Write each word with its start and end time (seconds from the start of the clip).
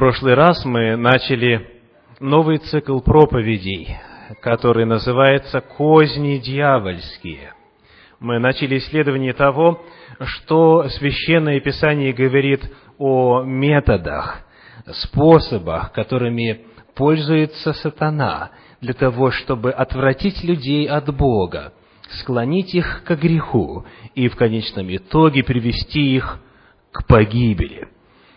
прошлый 0.00 0.32
раз 0.32 0.64
мы 0.64 0.96
начали 0.96 1.82
новый 2.20 2.56
цикл 2.56 3.00
проповедей, 3.00 3.98
который 4.40 4.86
называется 4.86 5.60
«Козни 5.60 6.38
дьявольские». 6.38 7.52
Мы 8.18 8.38
начали 8.38 8.78
исследование 8.78 9.34
того, 9.34 9.84
что 10.20 10.88
Священное 10.88 11.60
Писание 11.60 12.14
говорит 12.14 12.62
о 12.96 13.42
методах, 13.42 14.40
способах, 14.90 15.92
которыми 15.92 16.62
пользуется 16.94 17.74
сатана 17.74 18.52
для 18.80 18.94
того, 18.94 19.30
чтобы 19.30 19.70
отвратить 19.70 20.42
людей 20.42 20.88
от 20.88 21.14
Бога, 21.14 21.74
склонить 22.22 22.74
их 22.74 23.02
к 23.04 23.14
греху 23.16 23.84
и 24.14 24.28
в 24.28 24.36
конечном 24.36 24.96
итоге 24.96 25.44
привести 25.44 26.16
их 26.16 26.38
к 26.90 27.06
погибели. 27.06 27.88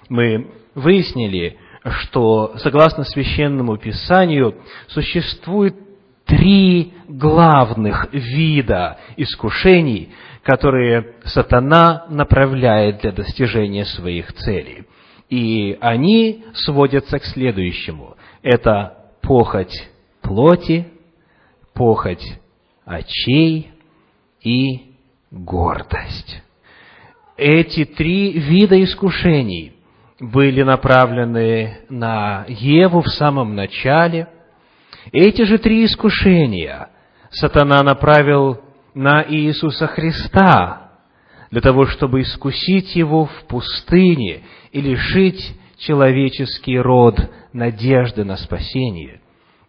Мы 0.09 0.51
выяснили, 0.75 1.57
что 1.83 2.55
согласно 2.57 3.03
священному 3.03 3.77
писанию 3.77 4.55
существует 4.87 5.75
три 6.25 6.93
главных 7.07 8.07
вида 8.13 8.97
искушений, 9.17 10.13
которые 10.43 11.15
сатана 11.25 12.05
направляет 12.09 13.01
для 13.01 13.11
достижения 13.11 13.85
своих 13.85 14.33
целей. 14.33 14.85
И 15.29 15.77
они 15.81 16.45
сводятся 16.53 17.19
к 17.19 17.25
следующему. 17.25 18.15
Это 18.41 18.97
похоть 19.21 19.89
плоти, 20.21 20.87
похоть 21.73 22.23
очей 22.85 23.71
и 24.41 24.93
гордость. 25.31 26.41
Эти 27.35 27.85
три 27.85 28.31
вида 28.33 28.81
искушений 28.83 29.72
были 30.31 30.63
направлены 30.63 31.79
на 31.89 32.45
Еву 32.47 33.01
в 33.01 33.09
самом 33.09 33.55
начале. 33.55 34.27
Эти 35.11 35.41
же 35.43 35.57
три 35.57 35.83
искушения 35.85 36.89
сатана 37.29 37.83
направил 37.83 38.61
на 38.93 39.25
Иисуса 39.27 39.87
Христа 39.87 40.91
для 41.51 41.61
того, 41.61 41.85
чтобы 41.87 42.21
искусить 42.21 42.95
его 42.95 43.25
в 43.25 43.47
пустыне 43.47 44.43
и 44.71 44.81
лишить 44.81 45.55
человеческий 45.77 46.79
род 46.79 47.19
надежды 47.51 48.23
на 48.23 48.37
спасение. 48.37 49.19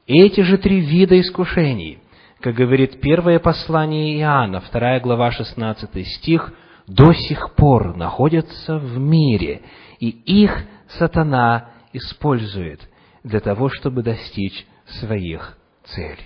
Эти 0.06 0.42
же 0.42 0.58
три 0.58 0.80
вида 0.80 1.20
искушений, 1.20 1.98
как 2.40 2.54
говорит 2.54 3.00
первое 3.00 3.38
послание 3.38 4.20
Иоанна, 4.20 4.60
вторая 4.60 5.00
глава, 5.00 5.32
16 5.32 6.06
стих, 6.06 6.52
до 6.86 7.12
сих 7.12 7.54
пор 7.54 7.96
находятся 7.96 8.78
в 8.78 8.98
мире, 8.98 9.62
и 10.00 10.08
их 10.08 10.64
сатана 10.98 11.70
использует 11.92 12.80
для 13.22 13.40
того, 13.40 13.68
чтобы 13.68 14.02
достичь 14.02 14.66
своих 14.86 15.56
целей. 15.84 16.18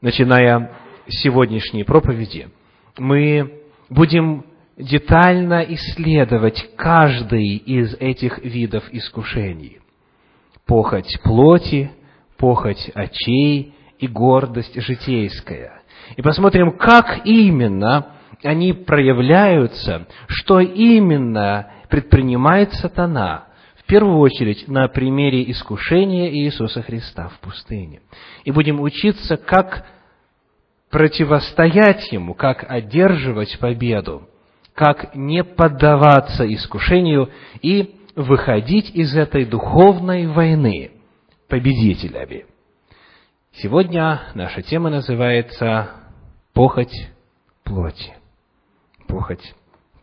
Начиная 0.00 0.72
с 1.06 1.22
сегодняшней 1.22 1.84
проповеди, 1.84 2.48
мы 2.98 3.60
будем 3.88 4.44
детально 4.76 5.64
исследовать 5.68 6.70
каждый 6.76 7.56
из 7.56 7.94
этих 7.94 8.38
видов 8.38 8.84
искушений. 8.90 9.78
Похоть 10.66 11.18
плоти, 11.22 11.90
похоть 12.36 12.90
очей 12.94 13.74
и 13.98 14.06
гордость 14.08 14.80
житейская. 14.80 15.82
И 16.16 16.22
посмотрим, 16.22 16.72
как 16.72 17.24
именно 17.24 18.16
они 18.42 18.72
проявляются, 18.72 20.06
что 20.26 20.60
именно 20.60 21.70
предпринимает 21.92 22.72
сатана, 22.72 23.48
в 23.76 23.84
первую 23.84 24.16
очередь 24.16 24.66
на 24.66 24.88
примере 24.88 25.50
искушения 25.50 26.30
Иисуса 26.30 26.80
Христа 26.80 27.28
в 27.28 27.38
пустыне. 27.40 28.00
И 28.44 28.50
будем 28.50 28.80
учиться, 28.80 29.36
как 29.36 29.84
противостоять 30.90 32.10
ему, 32.10 32.32
как 32.32 32.64
одерживать 32.66 33.58
победу, 33.58 34.26
как 34.72 35.14
не 35.14 35.44
поддаваться 35.44 36.50
искушению 36.50 37.28
и 37.60 37.94
выходить 38.16 38.88
из 38.94 39.14
этой 39.14 39.44
духовной 39.44 40.28
войны 40.28 40.92
победителями. 41.46 42.46
Сегодня 43.52 44.22
наша 44.32 44.62
тема 44.62 44.88
называется 44.88 45.90
«Похоть 46.54 47.10
плоти» 47.64 48.14
похоть 49.06 49.54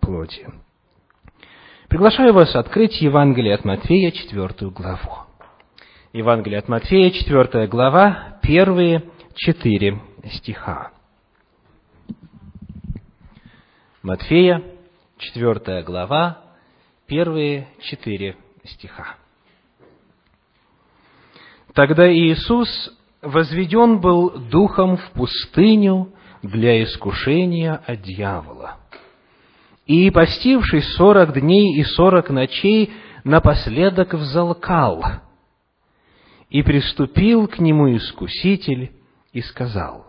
плоти. 0.02 0.48
Приглашаю 1.90 2.34
вас 2.34 2.56
открыть 2.56 3.02
Евангелие 3.02 3.56
от 3.56 3.66
Матфея, 3.66 4.12
четвертую 4.12 4.70
главу. 4.70 5.26
Евангелие 6.14 6.60
от 6.60 6.68
Матфея, 6.68 7.10
четвертая 7.10 7.68
глава, 7.68 8.38
первые 8.44 9.10
четыре 9.34 10.00
стиха. 10.34 10.92
Матфея, 14.04 14.62
четвертая 15.18 15.82
глава, 15.82 16.44
первые 17.08 17.68
четыре 17.82 18.38
стиха. 18.66 19.16
Тогда 21.74 22.08
Иисус 22.14 22.70
возведен 23.24 24.00
был 24.00 24.30
духом 24.30 24.98
в 24.98 25.12
пустыню 25.14 26.14
для 26.44 26.84
искушения 26.84 27.82
от 27.88 28.04
дьявола. 28.04 28.79
И, 29.90 30.12
постившись 30.12 30.86
сорок 30.98 31.34
дней 31.34 31.80
и 31.80 31.84
сорок 31.84 32.30
ночей, 32.30 32.92
напоследок 33.24 34.14
взалкал. 34.14 35.04
И 36.52 36.62
приступил 36.62 37.48
к 37.48 37.58
нему 37.58 37.96
искуситель 37.96 38.92
и 39.34 39.42
сказал, 39.42 40.06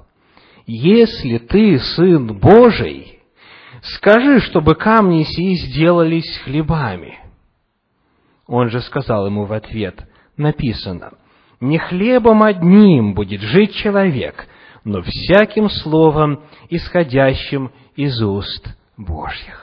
«Если 0.67 1.39
ты 1.39 1.79
сын 1.79 2.39
Божий, 2.39 3.21
скажи, 3.81 4.41
чтобы 4.41 4.75
камни 4.75 5.23
сии 5.23 5.55
сделались 5.55 6.39
хлебами». 6.45 7.19
Он 8.47 8.69
же 8.69 8.83
сказал 8.83 9.29
ему 9.29 9.47
в 9.47 9.53
ответ, 9.55 10.07
написано, 10.37 11.13
«Не 11.59 11.79
хлебом 11.79 12.43
одним 12.43 13.15
будет 13.15 13.41
жить 13.41 13.75
человек, 13.77 14.47
но 14.85 15.01
всяким 15.01 15.71
словом, 15.71 16.45
исходящим 16.69 17.73
из 17.97 18.21
уст 18.21 18.77
Божьих». 18.99 19.60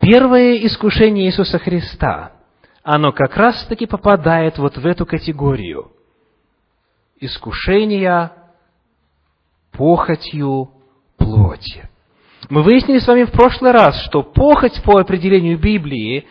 Первое 0.00 0.56
искушение 0.64 1.26
Иисуса 1.26 1.58
Христа, 1.58 2.32
оно 2.82 3.12
как 3.12 3.36
раз-таки 3.36 3.84
попадает 3.84 4.56
вот 4.56 4.78
в 4.78 4.86
эту 4.86 5.04
категорию. 5.04 5.92
Искушения 7.20 8.32
похотью 9.72 10.70
плоти. 11.18 11.86
Мы 12.48 12.62
выяснили 12.62 12.98
с 12.98 13.06
вами 13.06 13.24
в 13.24 13.30
прошлый 13.30 13.72
раз, 13.72 14.02
что 14.04 14.22
похоть 14.22 14.82
по 14.82 14.98
определению 14.98 15.58
Библии 15.58 16.26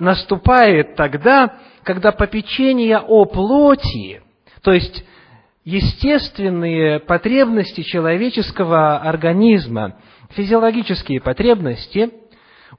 наступает 0.00 0.96
тогда, 0.96 1.56
когда 1.84 2.10
попечение 2.10 2.98
о 2.98 3.26
плоти, 3.26 4.22
то 4.62 4.72
есть 4.72 5.04
естественные 5.64 6.98
потребности 6.98 7.82
человеческого 7.82 8.96
организма, 8.98 10.00
физиологические 10.30 11.20
потребности– 11.20 12.10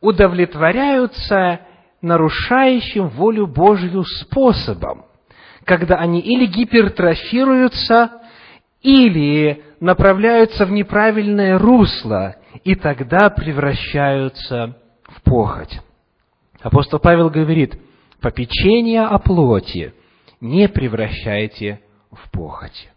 удовлетворяются 0.02 1.62
нарушающим 2.02 3.08
волю 3.10 3.48
Божью 3.48 4.04
способом, 4.04 5.06
когда 5.64 5.96
они 5.96 6.20
или 6.20 6.46
гипертрофируются, 6.46 8.12
или 8.82 9.64
направляются 9.80 10.66
в 10.66 10.72
неправильное 10.72 11.58
русло, 11.58 12.36
и 12.64 12.76
тогда 12.76 13.30
превращаются 13.30 14.78
в 15.04 15.22
похоть. 15.24 15.80
Апостол 16.62 17.00
Павел 17.00 17.30
говорит, 17.30 17.80
попечение 18.22 19.02
о 19.02 19.18
плоти 19.18 19.94
не 20.40 20.68
превращайте 20.68 21.80
в 22.12 22.30
похоть. 22.32 22.90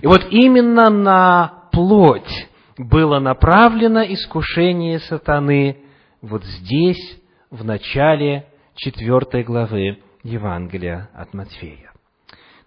И 0.00 0.06
вот 0.06 0.26
именно 0.30 0.90
на 0.90 1.68
плоть 1.72 2.48
было 2.78 3.18
направлено 3.18 4.02
искушение 4.02 5.00
сатаны 5.00 5.81
вот 6.22 6.44
здесь, 6.44 7.20
в 7.50 7.64
начале 7.64 8.46
четвертой 8.76 9.42
главы 9.42 10.02
Евангелия 10.22 11.10
от 11.12 11.34
Матфея. 11.34 11.92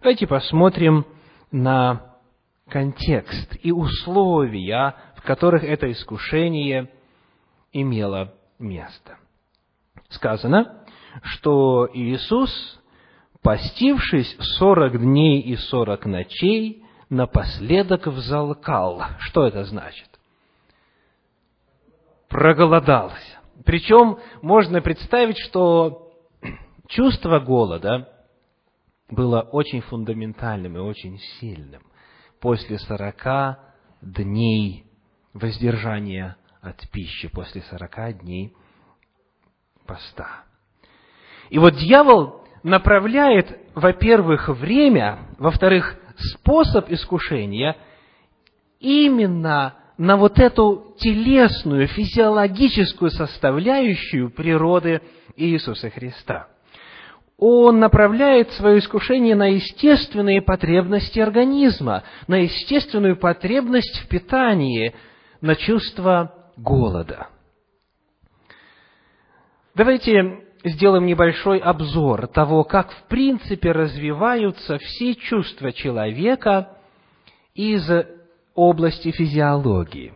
Давайте 0.02 0.28
посмотрим 0.28 1.06
на 1.52 2.16
контекст 2.69 3.56
и 3.63 3.72
условия, 3.72 4.96
в 5.16 5.22
которых 5.24 5.63
это 5.63 5.90
искушение 5.92 6.92
имело 7.72 8.34
место. 8.60 9.18
Сказано, 10.10 10.84
что 11.24 11.90
Иисус, 11.94 12.51
постившись 13.42 14.36
сорок 14.58 15.00
дней 15.00 15.40
и 15.40 15.56
сорок 15.56 16.06
ночей, 16.06 16.84
напоследок 17.10 18.08
взалкал. 18.08 19.01
Что 19.19 19.48
это 19.48 19.63
значит? 19.63 20.10
Проголодался. 22.28 23.40
Причем 23.63 24.19
можно 24.42 24.81
представить, 24.81 25.38
что 25.38 26.12
чувство 26.88 27.40
голода 27.40 28.10
было 29.10 29.42
очень 29.42 29.81
фундаментальным 29.81 30.78
и 30.78 30.80
очень 30.80 31.19
сильным 31.40 31.84
после 32.40 32.80
сорока 32.80 33.60
дней 34.02 34.86
воздержания 35.34 36.38
от 36.62 36.90
пищи, 36.92 37.28
после 37.28 37.62
сорока 37.62 38.12
дней 38.12 38.56
поста. 39.86 40.44
И 41.50 41.60
вот 41.60 41.75
дьявол 41.75 42.44
направляет, 42.63 43.60
во-первых, 43.75 44.50
время, 44.50 45.19
во-вторых, 45.38 45.96
способ 46.18 46.90
искушения 46.90 47.78
именно 48.80 49.75
на 49.97 50.18
вот 50.18 50.39
эту 50.39 50.94
телесную, 51.00 51.88
физиологическую 51.88 53.12
составляющую 53.12 54.30
природы 54.30 55.01
Иисуса 55.36 55.89
Христа. 55.89 56.47
Он 57.38 57.80
направляет 57.80 58.51
свое 58.51 58.80
искушение 58.80 59.36
на 59.36 59.47
естественные 59.53 60.42
потребности 60.42 61.19
организма, 61.19 62.03
на 62.27 62.36
естественную 62.36 63.18
потребность 63.18 64.00
в 64.00 64.07
питании, 64.07 64.94
на 65.42 65.56
чувство 65.56 66.33
голода. 66.56 67.27
Давайте 69.75 70.45
сделаем 70.63 71.06
небольшой 71.06 71.59
обзор 71.59 72.27
того, 72.27 72.63
как 72.63 72.91
в 72.91 73.03
принципе 73.09 73.74
развиваются 73.74 74.77
все 74.77 75.15
чувства 75.15 75.74
человека 75.74 76.77
из 77.53 77.86
области 78.56 79.12
физиологии. 79.12 80.13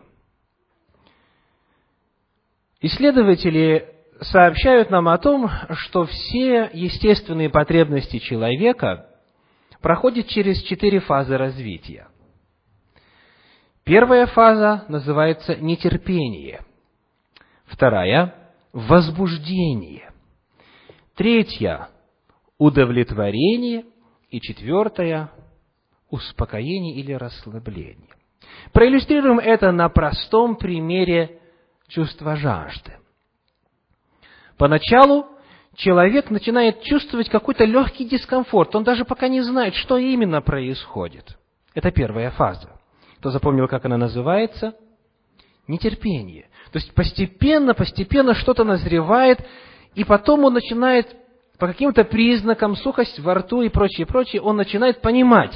Исследователи 2.80 3.86
сообщают 4.22 4.90
нам 4.90 5.08
о 5.08 5.18
том, 5.18 5.48
что 5.72 6.06
все 6.06 6.70
естественные 6.72 7.50
потребности 7.50 8.18
человека 8.18 9.06
проходят 9.80 10.28
через 10.28 10.62
четыре 10.62 11.00
фазы 11.00 11.36
развития. 11.36 12.08
Первая 13.84 14.26
фаза 14.26 14.84
называется 14.88 15.56
нетерпение. 15.56 16.62
Вторая– 17.66 18.34
возбуждение. 18.72 20.10
Третья– 21.14 21.88
удовлетворение. 22.58 23.84
И 24.30 24.40
четвертая– 24.40 25.32
успокоение 26.10 26.94
или 26.96 27.12
расслабление. 27.12 28.14
Проиллюстрируем 28.72 29.38
это 29.38 29.72
на 29.72 29.88
простом 29.88 30.56
примере 30.56 31.38
чувства 31.88 32.36
жажды. 32.36 32.96
Поначалу 34.56 35.26
человек 35.74 36.30
начинает 36.30 36.82
чувствовать 36.82 37.28
какой-то 37.28 37.64
легкий 37.64 38.04
дискомфорт. 38.04 38.74
Он 38.76 38.84
даже 38.84 39.04
пока 39.04 39.28
не 39.28 39.40
знает, 39.40 39.74
что 39.74 39.96
именно 39.96 40.40
происходит. 40.42 41.38
Это 41.74 41.90
первая 41.90 42.30
фаза. 42.30 42.70
Кто 43.18 43.30
запомнил, 43.30 43.68
как 43.68 43.84
она 43.84 43.96
называется? 43.96 44.74
Нетерпение. 45.66 46.48
То 46.72 46.78
есть 46.78 46.94
постепенно, 46.94 47.74
постепенно 47.74 48.34
что-то 48.34 48.64
назревает, 48.64 49.44
и 49.94 50.04
потом 50.04 50.44
он 50.44 50.54
начинает 50.54 51.16
по 51.58 51.66
каким-то 51.66 52.04
признакам, 52.04 52.74
сухость 52.74 53.20
во 53.20 53.34
рту 53.34 53.60
и 53.60 53.68
прочее, 53.68 54.06
прочее, 54.06 54.40
он 54.40 54.56
начинает 54.56 55.02
понимать, 55.02 55.54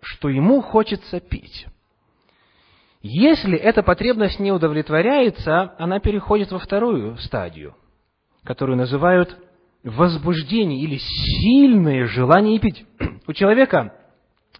что 0.00 0.28
ему 0.28 0.62
хочется 0.62 1.18
пить. 1.18 1.66
Если 3.02 3.56
эта 3.56 3.82
потребность 3.82 4.38
не 4.40 4.52
удовлетворяется, 4.52 5.74
она 5.78 6.00
переходит 6.00 6.52
во 6.52 6.58
вторую 6.58 7.16
стадию, 7.16 7.74
которую 8.44 8.76
называют 8.76 9.38
возбуждение 9.82 10.82
или 10.82 10.98
сильное 10.98 12.06
желание 12.06 12.58
пить. 12.58 12.84
У 13.26 13.32
человека 13.32 13.94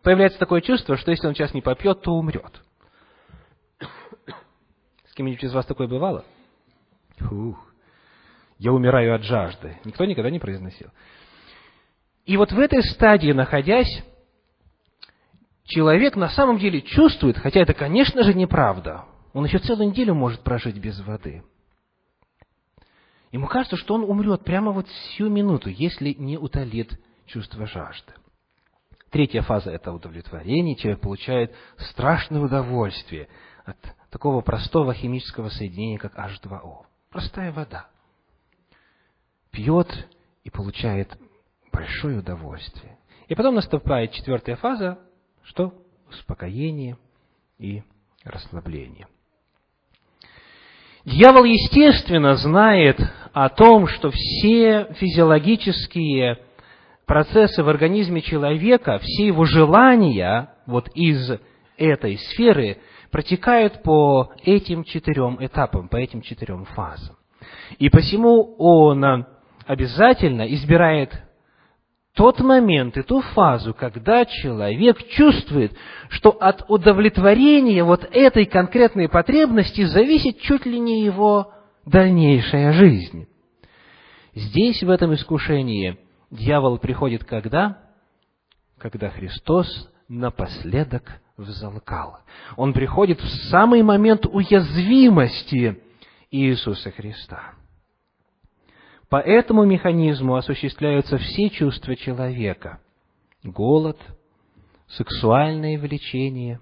появляется 0.02 0.38
такое 0.38 0.62
чувство, 0.62 0.96
что 0.96 1.10
если 1.10 1.26
он 1.26 1.34
сейчас 1.34 1.52
не 1.52 1.60
попьет, 1.60 2.00
то 2.00 2.12
умрет. 2.12 2.62
С 5.06 5.14
кем-нибудь 5.14 5.44
из 5.44 5.52
вас 5.52 5.66
такое 5.66 5.87
бывало? 5.87 6.25
Фух, 7.19 7.58
я 8.58 8.72
умираю 8.72 9.14
от 9.14 9.22
жажды. 9.22 9.78
Никто 9.84 10.06
никогда 10.06 10.31
не 10.31 10.38
произносил. 10.38 10.88
И 12.25 12.38
вот 12.38 12.52
в 12.52 12.58
этой 12.58 12.82
стадии, 12.84 13.32
находясь, 13.32 14.02
человек 15.65 16.17
на 16.17 16.29
самом 16.31 16.59
деле 16.59 16.83
чувствует, 16.83 17.39
хотя 17.39 17.61
это, 17.61 17.75
конечно 17.75 18.23
же, 18.23 18.35
неправда, 18.35 19.05
он 19.33 19.45
еще 19.45 19.59
целую 19.59 19.91
неделю 19.91 20.15
может 20.15 20.41
прожить 20.41 20.79
без 20.79 21.01
воды. 21.01 21.43
Ему 23.33 23.47
кажется, 23.47 23.77
что 23.77 23.95
он 23.95 24.03
умрет 24.03 24.43
прямо 24.43 24.73
вот 24.73 24.89
всю 24.89 25.29
минуту, 25.29 25.71
если 25.71 26.15
не 26.19 26.37
утолит 26.37 26.99
чувство 27.27 27.67
жажды. 27.67 28.12
Третья 29.11 29.43
фаза– 29.43 29.71
это 29.73 29.93
удовлетворение. 29.93 30.77
Человек 30.77 31.01
получает 31.01 31.55
страшное 31.79 32.41
удовольствие 32.41 33.29
от 33.65 33.77
такого 34.11 34.41
простого 34.41 34.95
химического 34.95 35.49
соединения, 35.49 35.99
как 35.99 36.17
H2O. 36.17 36.85
Простая 37.11 37.53
вода. 37.53 37.89
Пьет 39.51 39.89
и 40.45 40.51
получает 40.51 41.17
большое 41.73 42.19
удовольствие. 42.19 42.99
И 43.27 43.35
потом 43.35 43.57
наступает 43.57 44.12
четвертая 44.12 44.57
фаза, 44.57 44.99
что? 45.44 45.75
Успокоение 46.08 46.96
и 47.58 47.82
расслабление. 48.25 49.06
Дьявол, 51.04 51.44
естественно, 51.44 52.34
знает 52.34 53.00
о 53.32 53.48
том, 53.48 53.87
что 53.87 54.10
все 54.10 54.92
физиологические 54.94 56.38
процессы 57.06 57.62
в 57.62 57.69
организме 57.69 58.20
человека, 58.20 58.98
все 59.02 59.26
его 59.26 59.44
желания 59.44 60.50
вот 60.66 60.88
из 60.94 61.31
этой 61.76 62.19
сферы 62.19 62.78
протекают 63.10 63.82
по 63.82 64.32
этим 64.44 64.84
четырем 64.84 65.38
этапам, 65.40 65.88
по 65.88 65.96
этим 65.96 66.20
четырем 66.22 66.66
фазам. 66.66 67.16
И 67.78 67.88
посему 67.88 68.54
он 68.58 69.26
обязательно 69.66 70.42
избирает 70.52 71.10
тот 72.20 72.38
момент 72.40 72.99
и 72.99 73.02
ту 73.02 73.22
фазу, 73.22 73.72
когда 73.72 74.26
человек 74.26 75.08
чувствует, 75.08 75.72
что 76.11 76.32
от 76.32 76.67
удовлетворения 76.69 77.82
вот 77.82 78.06
этой 78.12 78.44
конкретной 78.44 79.08
потребности 79.08 79.84
зависит 79.84 80.38
чуть 80.40 80.67
ли 80.67 80.78
не 80.78 81.02
его 81.02 81.55
дальнейшая 81.87 82.75
жизнь. 82.75 83.26
Здесь, 84.34 84.82
в 84.82 84.90
этом 84.90 85.14
искушении, 85.14 85.99
дьявол 86.30 86.76
приходит 86.76 87.25
когда? 87.25 87.78
Когда 88.76 89.09
Христос 89.09 89.90
напоследок 90.06 91.23
взалкал. 91.38 92.18
Он 92.59 92.75
приходит 92.75 93.18
в 93.18 93.28
самый 93.49 93.83
момент 93.83 94.26
уязвимости 94.26 95.83
Иисуса 96.30 96.90
Христа. 96.90 97.54
По 99.11 99.17
этому 99.17 99.64
механизму 99.64 100.37
осуществляются 100.37 101.19
все 101.19 101.50
чувства 101.50 101.97
человека. 101.97 102.79
Голод, 103.43 103.99
сексуальное 104.87 105.79
влечение 105.79 106.61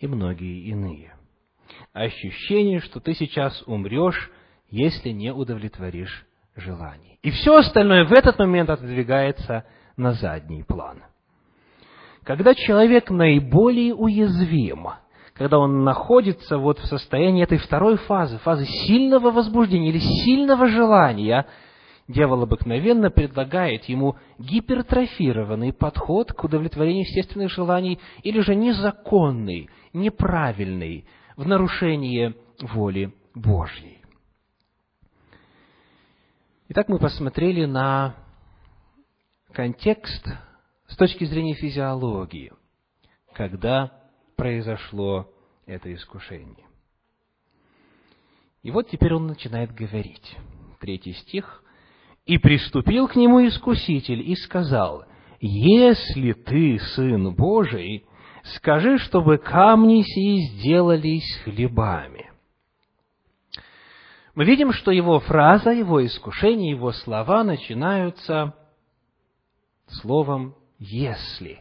и 0.00 0.08
многие 0.08 0.68
иные. 0.70 1.14
Ощущение, 1.92 2.80
что 2.80 2.98
ты 2.98 3.14
сейчас 3.14 3.62
умрешь, 3.66 4.28
если 4.70 5.10
не 5.10 5.32
удовлетворишь 5.32 6.26
желаний. 6.56 7.20
И 7.22 7.30
все 7.30 7.58
остальное 7.58 8.04
в 8.04 8.12
этот 8.12 8.40
момент 8.40 8.70
отодвигается 8.70 9.64
на 9.96 10.14
задний 10.14 10.64
план. 10.64 11.04
Когда 12.24 12.56
человек 12.56 13.08
наиболее 13.08 13.94
уязвим, 13.94 14.88
когда 15.32 15.60
он 15.60 15.84
находится 15.84 16.58
вот 16.58 16.80
в 16.80 16.86
состоянии 16.86 17.44
этой 17.44 17.58
второй 17.58 17.98
фазы, 17.98 18.38
фазы 18.38 18.64
сильного 18.64 19.30
возбуждения 19.30 19.90
или 19.90 20.00
сильного 20.00 20.66
желания– 20.66 21.46
дьявол 22.08 22.42
обыкновенно 22.42 23.10
предлагает 23.10 23.84
ему 23.84 24.16
гипертрофированный 24.38 25.72
подход 25.72 26.32
к 26.32 26.44
удовлетворению 26.44 27.04
естественных 27.04 27.50
желаний 27.50 27.98
или 28.22 28.40
же 28.40 28.54
незаконный, 28.54 29.68
неправильный, 29.92 31.06
в 31.36 31.46
нарушение 31.46 32.34
воли 32.60 33.12
Божьей. 33.34 34.02
Итак, 36.68 36.88
мы 36.88 36.98
посмотрели 36.98 37.64
на 37.64 38.14
контекст 39.52 40.26
с 40.86 40.96
точки 40.96 41.24
зрения 41.24 41.54
физиологии, 41.54 42.52
когда 43.34 43.92
произошло 44.36 45.28
это 45.66 45.92
искушение. 45.92 46.66
И 48.62 48.70
вот 48.70 48.88
теперь 48.88 49.14
он 49.14 49.26
начинает 49.26 49.74
говорить. 49.74 50.36
Третий 50.80 51.12
стих. 51.12 51.63
И 52.26 52.38
приступил 52.38 53.06
к 53.06 53.16
нему 53.16 53.46
искуситель 53.46 54.22
и 54.30 54.34
сказал, 54.36 55.04
«Если 55.40 56.32
ты 56.32 56.78
Сын 56.78 57.34
Божий, 57.34 58.06
скажи, 58.56 58.98
чтобы 58.98 59.36
камни 59.38 60.02
сии 60.02 60.46
сделались 60.56 61.36
хлебами». 61.44 62.30
мы 64.34 64.44
видим, 64.44 64.72
что 64.72 64.90
его 64.90 65.20
фраза, 65.20 65.70
его 65.70 66.04
искушение, 66.04 66.70
его 66.70 66.92
слова 66.92 67.44
начинаются 67.44 68.54
словом 69.88 70.54
«если». 70.78 71.60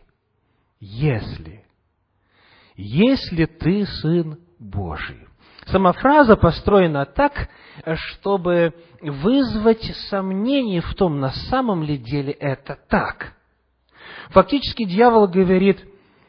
«Если». 0.79 1.65
«Если 2.75 3.45
ты 3.45 3.85
Сын 3.85 4.39
Божий». 4.59 5.27
Сама 5.67 5.93
фраза 5.93 6.35
построена 6.35 7.05
так, 7.05 7.49
чтобы 7.95 8.73
вызвать 9.01 9.83
сомнение 10.09 10.81
в 10.81 10.93
том, 10.95 11.19
на 11.19 11.31
самом 11.31 11.83
ли 11.83 11.97
деле 11.97 12.31
это 12.33 12.77
так. 12.89 13.33
Фактически 14.29 14.83
дьявол 14.85 15.27
говорит, 15.27 15.83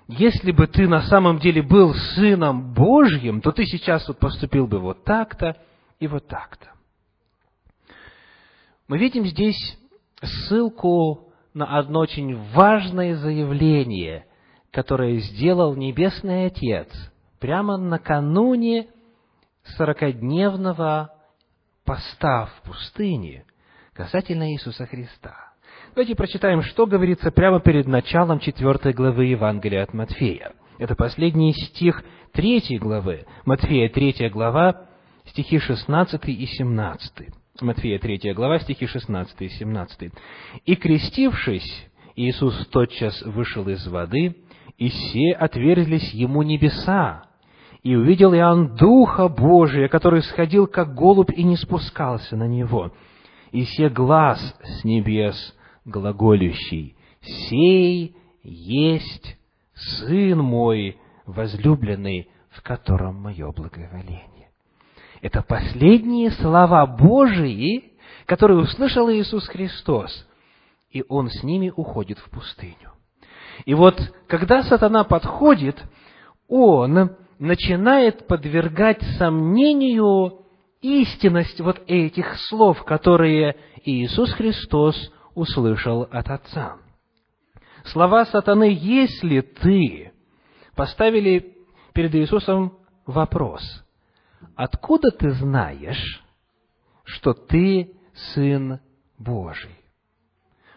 если 0.06 0.52
бы 0.52 0.66
ты 0.66 0.86
на 0.86 1.02
самом 1.02 1.38
деле 1.38 1.62
был 1.62 1.94
Сыном 1.94 2.74
Божьим, 2.74 3.40
то 3.40 3.52
ты 3.52 3.64
сейчас 3.64 4.06
вот 4.06 4.18
поступил 4.18 4.66
бы 4.66 4.78
вот 4.78 5.04
так-то 5.04 5.56
и 5.98 6.06
вот 6.06 6.26
так-то. 6.26 6.72
Мы 8.86 8.98
видим 8.98 9.24
здесь 9.24 9.78
ссылку 10.22 11.32
на 11.54 11.78
одно 11.78 12.00
очень 12.00 12.36
важное 12.52 13.16
заявление, 13.16 14.26
которое 14.70 15.18
сделал 15.18 15.74
Небесный 15.74 16.46
Отец 16.46 16.88
прямо 17.38 17.76
накануне 17.76 18.88
сорокадневного 19.76 21.12
поста 21.85 22.47
в 22.47 22.62
пустыне 22.68 23.44
касательно 23.92 24.52
Иисуса 24.52 24.87
Христа. 24.87 25.52
Давайте 25.94 26.14
прочитаем, 26.14 26.62
что 26.62 26.87
говорится 26.87 27.30
прямо 27.30 27.61
перед 27.61 27.87
началом 27.87 28.40
четвертой 28.40 28.92
главы 28.92 29.26
Евангелия 29.26 29.83
от 29.83 29.94
Матфея. 29.94 30.52
Это 30.78 30.97
последний 30.97 31.52
стих 31.52 32.02
третьей 32.33 32.78
главы. 32.78 33.26
Матфея, 33.44 33.88
третья 33.88 34.28
глава, 34.28 34.87
стихи 35.26 35.59
16 35.59 36.28
и 36.28 36.47
17. 36.47 37.28
Матфея, 37.61 37.99
третья 38.00 38.35
глава, 38.35 38.59
стихи 38.59 38.87
16 38.87 39.40
и 39.42 39.49
17. 39.49 40.12
«И 40.64 40.75
крестившись, 40.75 41.87
Иисус 42.16 42.66
тотчас 42.68 43.23
вышел 43.23 43.68
из 43.68 43.87
воды, 43.87 44.37
и 44.76 44.88
все 44.88 45.33
отверзлись 45.33 46.12
ему 46.12 46.42
небеса, 46.42 47.26
и 47.84 47.94
увидел 47.94 48.34
Иоанн 48.34 48.74
Духа 48.76 49.28
Божия, 49.28 49.88
который 49.88 50.22
сходил, 50.22 50.66
как 50.66 50.94
голубь, 50.94 51.30
и 51.30 51.44
не 51.44 51.56
спускался 51.56 52.34
на 52.34 52.48
него. 52.48 52.92
И 53.52 53.64
се 53.64 53.90
глаз 53.90 54.40
с 54.64 54.84
небес 54.84 55.36
глаголющий, 55.84 56.96
«Сей 57.20 58.16
есть 58.42 59.36
Сын 59.74 60.38
мой, 60.38 60.98
возлюбленный, 61.26 62.30
в 62.50 62.62
котором 62.62 63.16
мое 63.16 63.52
благоволение». 63.52 64.50
Это 65.20 65.42
последние 65.42 66.30
слова 66.30 66.86
Божии, 66.86 67.92
которые 68.24 68.60
услышал 68.60 69.10
Иисус 69.10 69.46
Христос, 69.46 70.26
и 70.90 71.04
Он 71.08 71.28
с 71.28 71.42
ними 71.42 71.70
уходит 71.74 72.18
в 72.18 72.30
пустыню. 72.30 72.92
И 73.66 73.74
вот, 73.74 74.00
когда 74.26 74.62
сатана 74.62 75.04
подходит, 75.04 75.82
он 76.48 77.16
начинает 77.38 78.26
подвергать 78.26 79.02
сомнению 79.18 80.44
истинность 80.80 81.60
вот 81.60 81.82
этих 81.86 82.36
слов, 82.48 82.84
которые 82.84 83.56
Иисус 83.84 84.32
Христос 84.32 85.12
услышал 85.34 86.02
от 86.02 86.30
Отца. 86.30 86.76
Слова 87.84 88.24
сатаны 88.26 88.76
«если 88.78 89.40
ты» 89.40 90.12
поставили 90.74 91.56
перед 91.92 92.14
Иисусом 92.14 92.78
вопрос. 93.06 93.62
Откуда 94.56 95.10
ты 95.10 95.30
знаешь, 95.32 96.22
что 97.04 97.34
ты 97.34 97.96
Сын 98.32 98.80
Божий? 99.18 99.74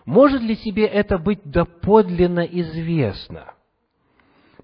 Может 0.06 0.42
ли 0.42 0.56
тебе 0.56 0.86
это 0.86 1.18
быть 1.18 1.42
доподлинно 1.44 2.42
известно? 2.42 3.54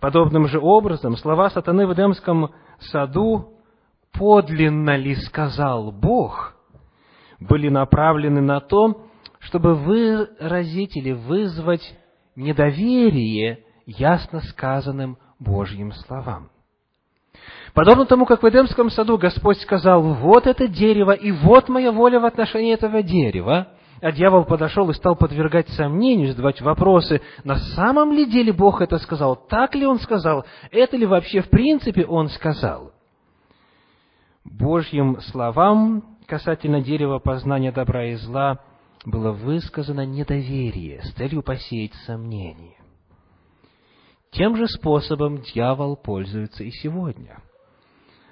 Подобным 0.03 0.49
же 0.49 0.59
образом 0.59 1.15
слова 1.15 1.49
сатаны 1.49 1.87
в 1.87 1.93
Эдемском 1.93 2.51
саду 2.91 3.53
«подлинно 4.11 4.97
ли 4.97 5.15
сказал 5.15 5.93
Бог» 5.93 6.55
были 7.39 7.69
направлены 7.69 8.41
на 8.41 8.59
то, 8.59 9.05
чтобы 9.39 9.75
выразить 9.75 10.97
или 10.97 11.13
вызвать 11.13 11.97
недоверие 12.35 13.63
ясно 13.85 14.41
сказанным 14.41 15.17
Божьим 15.39 15.93
словам. 15.93 16.49
Подобно 17.73 18.05
тому, 18.05 18.25
как 18.25 18.43
в 18.43 18.49
Эдемском 18.49 18.89
саду 18.89 19.17
Господь 19.17 19.61
сказал, 19.61 20.01
вот 20.01 20.47
это 20.47 20.67
дерево, 20.67 21.11
и 21.11 21.31
вот 21.31 21.69
моя 21.69 21.93
воля 21.93 22.19
в 22.19 22.25
отношении 22.25 22.73
этого 22.73 23.03
дерева, 23.03 23.69
а 24.03 24.11
дьявол 24.11 24.43
подошел 24.43 24.89
и 24.89 24.93
стал 24.93 25.15
подвергать 25.15 25.69
сомнению, 25.69 26.27
задавать 26.27 26.59
вопросы, 26.59 27.21
на 27.45 27.55
самом 27.55 28.11
ли 28.11 28.25
деле 28.25 28.51
Бог 28.51 28.81
это 28.81 28.97
сказал, 28.97 29.37
так 29.37 29.75
ли 29.75 29.85
Он 29.85 29.97
сказал, 29.97 30.45
это 30.71 30.97
ли 30.97 31.05
вообще 31.05 31.39
в 31.39 31.49
принципе 31.49 32.05
Он 32.05 32.27
сказал. 32.27 32.91
Божьим 34.43 35.21
словам 35.21 36.17
касательно 36.27 36.81
дерева 36.81 37.19
познания 37.19 37.71
добра 37.71 38.07
и 38.07 38.15
зла 38.15 38.59
было 39.05 39.31
высказано 39.31 40.05
недоверие 40.05 41.01
с 41.01 41.13
целью 41.13 41.41
посеять 41.41 41.93
сомнение. 42.05 42.75
Тем 44.31 44.57
же 44.57 44.67
способом 44.67 45.37
дьявол 45.37 45.95
пользуется 45.95 46.65
и 46.65 46.71
сегодня. 46.71 47.39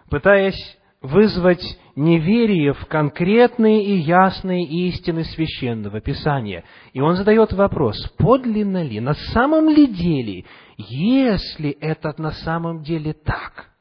Пытаясь 0.10 0.78
вызвать 1.02 1.64
неверие 1.96 2.74
в 2.74 2.86
конкретные 2.86 3.84
и 3.84 3.98
ясные 3.98 4.64
истины 4.64 5.24
священного 5.24 6.02
Писания. 6.02 6.64
И 6.94 7.02
он 7.02 7.16
задает 7.16 7.54
вопрос, 7.54 7.98
подлинно 8.18 8.84
ли, 8.84 9.00
на 9.00 9.14
самом 9.14 9.70
ли 9.70 9.88
деле, 9.88 10.46
если 10.78 11.72
это 11.72 12.14
на 12.18 12.32
самом 12.32 12.84
деле 12.84 13.14
так? 13.14 13.72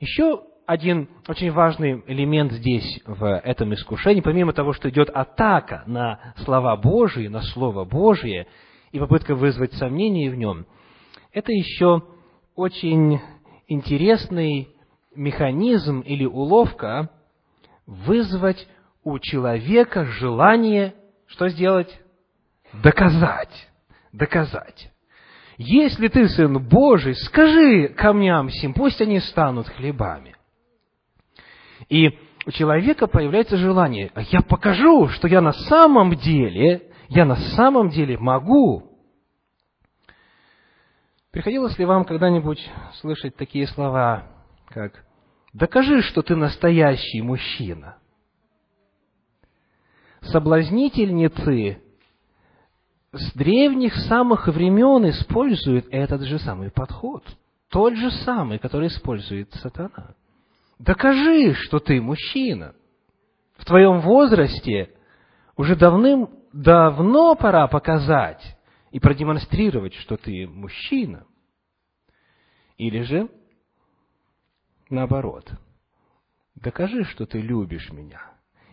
Еще 0.00 0.42
один 0.66 1.08
очень 1.28 1.52
важный 1.52 2.02
элемент 2.06 2.52
здесь, 2.52 3.00
в 3.06 3.24
этом 3.24 3.72
искушении, 3.74 4.20
помимо 4.20 4.52
того, 4.52 4.72
что 4.72 4.90
идет 4.90 5.10
атака 5.10 5.84
на 5.86 6.34
слова 6.44 6.76
Божии, 6.76 7.28
на 7.28 7.42
Слово 7.42 7.84
Божие, 7.84 8.46
и 8.92 8.98
попытка 8.98 9.34
вызвать 9.34 9.72
сомнения 9.74 10.30
в 10.30 10.36
нем, 10.36 10.66
это 11.32 11.52
еще 11.52 12.02
очень 12.54 13.20
интересный 13.68 14.68
механизм 15.16 16.00
или 16.00 16.24
уловка 16.24 17.10
вызвать 17.86 18.68
у 19.04 19.18
человека 19.18 20.04
желание 20.04 20.94
что 21.26 21.48
сделать? 21.48 22.00
Доказать. 22.72 23.68
Доказать. 24.12 24.90
Если 25.58 26.08
ты 26.08 26.28
сын 26.28 26.58
Божий, 26.68 27.14
скажи 27.14 27.88
камням 27.88 28.50
сим, 28.50 28.74
пусть 28.74 29.00
они 29.00 29.20
станут 29.20 29.68
хлебами. 29.68 30.36
И 31.88 32.18
у 32.46 32.50
человека 32.50 33.06
появляется 33.06 33.56
желание, 33.56 34.10
а 34.14 34.22
я 34.22 34.40
покажу, 34.40 35.08
что 35.08 35.28
я 35.28 35.40
на 35.40 35.52
самом 35.52 36.14
деле, 36.16 36.90
я 37.08 37.24
на 37.24 37.36
самом 37.36 37.88
деле 37.88 38.18
могу. 38.18 38.92
Приходилось 41.32 41.78
ли 41.78 41.84
вам 41.84 42.04
когда-нибудь 42.04 42.70
слышать 43.00 43.36
такие 43.36 43.66
слова, 43.66 44.35
как 44.76 45.06
Докажи, 45.54 46.02
что 46.02 46.20
ты 46.20 46.36
настоящий 46.36 47.22
мужчина. 47.22 47.96
Соблазнительницы 50.20 51.82
с 53.10 53.32
древних 53.32 53.94
самых 53.94 54.48
времен 54.48 55.08
используют 55.08 55.86
этот 55.90 56.24
же 56.24 56.38
самый 56.38 56.70
подход. 56.70 57.24
Тот 57.70 57.94
же 57.94 58.10
самый, 58.10 58.58
который 58.58 58.88
использует 58.88 59.50
сатана. 59.54 60.14
Докажи, 60.78 61.54
что 61.54 61.78
ты 61.78 62.02
мужчина. 62.02 62.74
В 63.56 63.64
твоем 63.64 64.00
возрасте 64.00 64.90
уже 65.56 65.74
давным-давно 65.74 67.34
пора 67.34 67.66
показать 67.66 68.58
и 68.90 69.00
продемонстрировать, 69.00 69.94
что 69.94 70.18
ты 70.18 70.46
мужчина. 70.46 71.24
Или 72.76 73.00
же 73.00 73.30
наоборот. 74.90 75.50
Докажи, 76.54 77.04
что 77.04 77.26
ты 77.26 77.40
любишь 77.40 77.90
меня. 77.92 78.20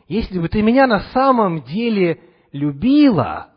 Если 0.07 0.39
бы 0.39 0.49
ты 0.49 0.61
меня 0.61 0.87
на 0.87 0.99
самом 1.11 1.63
деле 1.63 2.21
любила, 2.51 3.51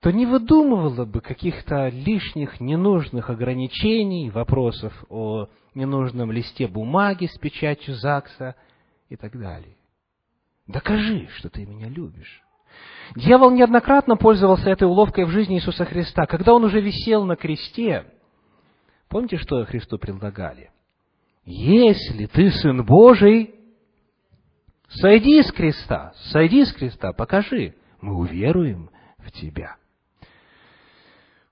то 0.00 0.10
не 0.10 0.26
выдумывала 0.26 1.04
бы 1.04 1.20
каких-то 1.20 1.88
лишних, 1.88 2.60
ненужных 2.60 3.28
ограничений, 3.28 4.30
вопросов 4.30 4.92
о 5.08 5.48
ненужном 5.74 6.32
листе 6.32 6.66
бумаги 6.66 7.26
с 7.26 7.38
печатью 7.38 7.94
ЗАГСа 7.94 8.56
и 9.08 9.16
так 9.16 9.38
далее. 9.38 9.76
Докажи, 10.66 11.28
что 11.36 11.50
ты 11.50 11.66
меня 11.66 11.88
любишь. 11.88 12.42
Дьявол 13.16 13.50
неоднократно 13.50 14.16
пользовался 14.16 14.70
этой 14.70 14.86
уловкой 14.86 15.24
в 15.24 15.30
жизни 15.30 15.56
Иисуса 15.56 15.84
Христа. 15.84 16.26
Когда 16.26 16.54
он 16.54 16.64
уже 16.64 16.80
висел 16.80 17.24
на 17.24 17.36
кресте, 17.36 18.06
Помните, 19.10 19.38
что 19.38 19.64
Христу 19.66 19.98
предлагали? 19.98 20.70
если 21.44 22.26
ты 22.26 22.50
Сын 22.52 22.84
Божий, 22.84 23.54
сойди 24.88 25.42
с 25.42 25.50
креста, 25.50 26.12
сойди 26.30 26.64
с 26.64 26.72
креста, 26.72 27.12
покажи, 27.12 27.74
мы 28.00 28.16
уверуем 28.16 28.90
в 29.18 29.32
тебя. 29.32 29.76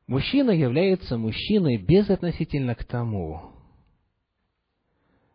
Мужчина 0.06 0.52
является 0.52 1.18
мужчиной 1.18 1.78
безотносительно 1.78 2.76
к 2.76 2.84
тому, 2.84 3.52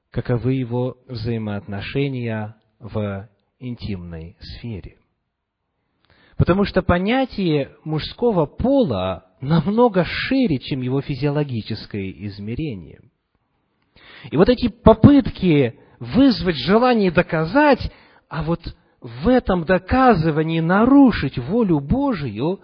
каковы 0.10 0.54
его 0.54 0.98
взаимоотношения 1.08 2.56
в 2.80 3.30
интимной 3.60 4.38
сфере. 4.40 4.98
Потому 6.38 6.66
что 6.66 6.82
понятие 6.82 7.76
мужского 7.84 8.46
пола 8.46 9.26
намного 9.40 10.04
шире, 10.06 10.58
чем 10.58 10.82
его 10.82 11.02
физиологическое 11.02 12.12
измерение. 12.28 13.02
И 14.32 14.38
вот 14.38 14.50
эти 14.50 14.70
попытки 14.70 15.80
вызвать 16.00 16.56
желание 16.56 17.12
доказать, 17.12 17.92
а 18.30 18.44
вот 18.44 18.62
в 19.02 19.28
этом 19.28 19.66
доказывании 19.66 20.60
нарушить 20.60 21.38
волю 21.38 21.80
Божию, 21.80 22.62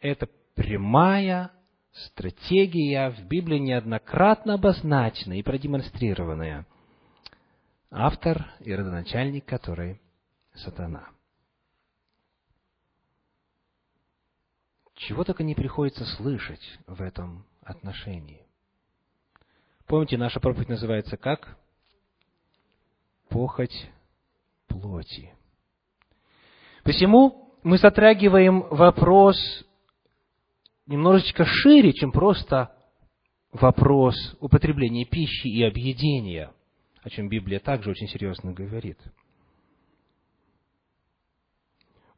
это 0.00 0.28
прямая 0.54 1.50
стратегия 1.92 3.10
в 3.10 3.28
Библии 3.28 3.58
неоднократно 3.58 4.54
обозначенная 4.54 5.38
и 5.38 5.42
продемонстрированная. 5.42 6.66
Автор 7.90 8.46
и 8.60 8.74
родоначальник 8.74 9.44
которой– 9.44 10.00
сатана. 10.54 11.08
Чего 15.00 15.24
только 15.24 15.42
не 15.42 15.54
приходится 15.54 16.04
слышать 16.04 16.78
в 16.86 17.00
этом 17.00 17.46
отношении. 17.62 18.46
Помните, 19.86 20.18
наша 20.18 20.40
проповедь 20.40 20.68
называется 20.68 21.16
как? 21.16 21.56
Похоть 23.30 23.90
плоти. 24.68 25.32
Посему 26.84 27.54
мы 27.62 27.78
затрагиваем 27.78 28.60
вопрос 28.60 29.36
немножечко 30.86 31.46
шире, 31.46 31.94
чем 31.94 32.12
просто 32.12 32.76
вопрос 33.52 34.14
употребления 34.38 35.06
пищи 35.06 35.46
и 35.46 35.62
объедения, 35.62 36.52
о 37.02 37.08
чем 37.08 37.30
Библия 37.30 37.58
также 37.58 37.90
очень 37.90 38.08
серьезно 38.08 38.52
говорит. 38.52 38.98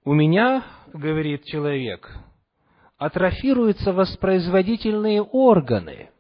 У 0.05 0.13
меня, 0.15 0.67
говорит 0.93 1.45
человек, 1.45 2.13
атрофируются 3.05 3.93
воспроизводительные 3.93 5.23
органы, 5.23 6.11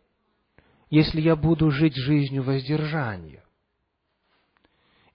если 0.90 1.20
я 1.20 1.36
буду 1.36 1.70
жить 1.70 1.94
жизнью 1.94 2.42
воздержания. 2.42 3.44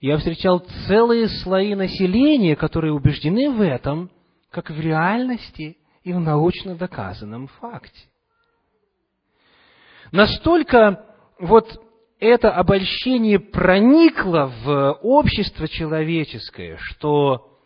Я 0.00 0.16
встречал 0.16 0.64
целые 0.86 1.28
слои 1.28 1.74
населения, 1.74 2.56
которые 2.56 2.94
убеждены 2.94 3.50
в 3.50 3.60
этом, 3.60 4.10
как 4.50 4.70
в 4.70 4.80
реальности 4.80 5.76
и 6.04 6.12
в 6.14 6.20
научно 6.20 6.74
доказанном 6.74 7.48
факте. 7.48 8.08
Настолько 10.10 11.04
вот 11.38 11.84
это 12.18 12.50
обольщение 12.50 13.38
проникло 13.38 14.50
в 14.64 14.92
общество 15.02 15.68
человеческое, 15.68 16.78
что 16.78 17.58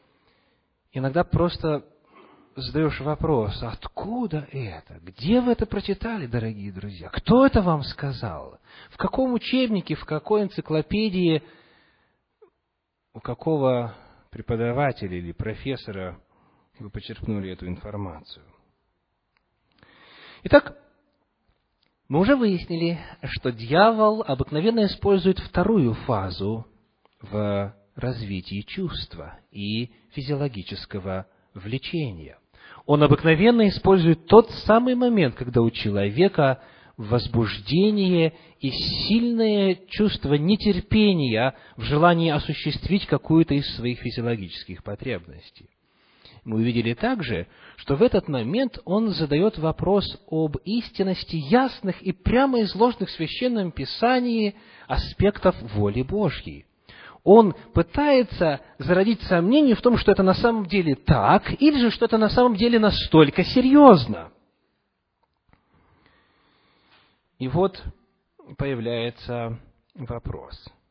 иногда 0.92 1.22
просто 1.22 1.84
задаешь 2.56 3.00
вопрос, 3.00 3.62
откуда 3.62 4.46
это? 4.50 4.98
Где 5.02 5.40
вы 5.40 5.52
это 5.52 5.66
прочитали, 5.66 6.26
дорогие 6.26 6.72
друзья? 6.72 7.08
Кто 7.08 7.46
это 7.46 7.62
вам 7.62 7.82
сказал? 7.82 8.58
В 8.90 8.96
каком 8.96 9.32
учебнике, 9.32 9.94
в 9.94 10.04
какой 10.04 10.42
энциклопедии, 10.42 11.42
у 13.14 13.20
какого 13.20 13.94
преподавателя 14.30 15.16
или 15.16 15.32
профессора 15.32 16.18
вы 16.78 16.90
почерпнули 16.90 17.52
эту 17.52 17.66
информацию. 17.66 18.44
Итак, 20.44 20.76
мы 22.08 22.18
уже 22.20 22.34
выяснили, 22.36 22.98
что 23.22 23.52
дьявол 23.52 24.22
обыкновенно 24.26 24.86
использует 24.86 25.38
вторую 25.38 25.94
фазу 25.94 26.66
в 27.20 27.74
развитии 27.94 28.62
чувства 28.62 29.38
и 29.50 29.92
физиологического 30.10 31.26
влечения. 31.54 32.38
Он 32.86 33.02
обыкновенно 33.02 33.68
использует 33.68 34.26
тот 34.26 34.50
самый 34.66 34.94
момент, 34.94 35.34
когда 35.34 35.60
у 35.60 35.70
человека 35.70 36.60
возбуждение 36.96 38.34
и 38.60 38.70
сильное 38.70 39.78
чувство 39.88 40.34
нетерпения 40.34 41.54
в 41.76 41.82
желании 41.82 42.30
осуществить 42.30 43.06
какую-то 43.06 43.54
из 43.54 43.66
своих 43.76 44.00
физиологических 44.00 44.82
потребностей. 44.82 45.68
Мы 46.44 46.56
увидели 46.56 46.94
также, 46.94 47.46
что 47.76 47.94
в 47.94 48.02
этот 48.02 48.28
момент 48.28 48.78
он 48.84 49.10
задает 49.10 49.58
вопрос 49.58 50.20
об 50.28 50.56
истинности 50.64 51.36
ясных 51.36 52.02
и 52.02 52.12
прямо 52.12 52.62
изложенных 52.62 53.10
в 53.10 53.12
Священном 53.12 53.70
Писании 53.70 54.56
аспектов 54.88 55.54
воли 55.74 56.02
Божьей. 56.02 56.66
Он 57.24 57.54
пытается 57.72 58.60
зародить 58.78 59.22
сомнение 59.22 59.74
в 59.74 59.80
том, 59.80 59.96
что 59.96 60.12
это 60.12 60.22
на 60.22 60.34
самом 60.34 60.66
деле 60.66 60.96
так, 60.96 61.60
или 61.60 61.78
же 61.78 61.90
что 61.90 62.06
это 62.06 62.18
на 62.18 62.28
самом 62.28 62.56
деле 62.56 62.78
настолько 62.78 63.44
серьезно. 63.44 64.32
И 67.38 67.48
вот 67.48 67.82
появляется 68.56 69.58
вопрос– 69.94 70.68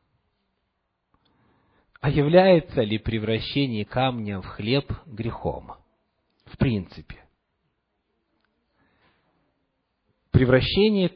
а 2.02 2.10
является 2.10 2.82
ли 2.82 2.98
превращение 2.98 3.84
камня 3.84 4.40
в 4.40 4.46
хлеб 4.46 4.92
грехом? 5.06 5.74
В 6.46 6.58
принципе. 6.58 7.24
Превращение 10.32 11.12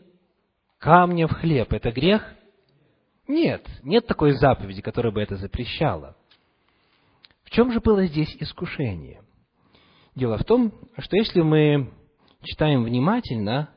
камня 0.79 1.27
в 1.27 1.33
хлеб– 1.33 1.73
это 1.73 1.91
грех? 1.91 2.36
Нет, 3.29 3.67
нет 3.83 4.07
такой 4.07 4.33
заповеди, 4.33 4.83
которая 4.83 5.13
бы 5.13 5.21
это 5.21 5.37
запрещала. 5.37 6.17
В 7.45 7.51
чем 7.51 7.73
же 7.73 7.81
было 7.81 8.07
здесь 8.07 8.35
искушение? 8.41 9.23
Дело 10.15 10.39
в 10.39 10.45
том, 10.45 10.73
что 10.99 11.17
если 11.17 11.43
мы 11.43 11.93
читаем 12.43 12.85
внимательно, 12.85 13.71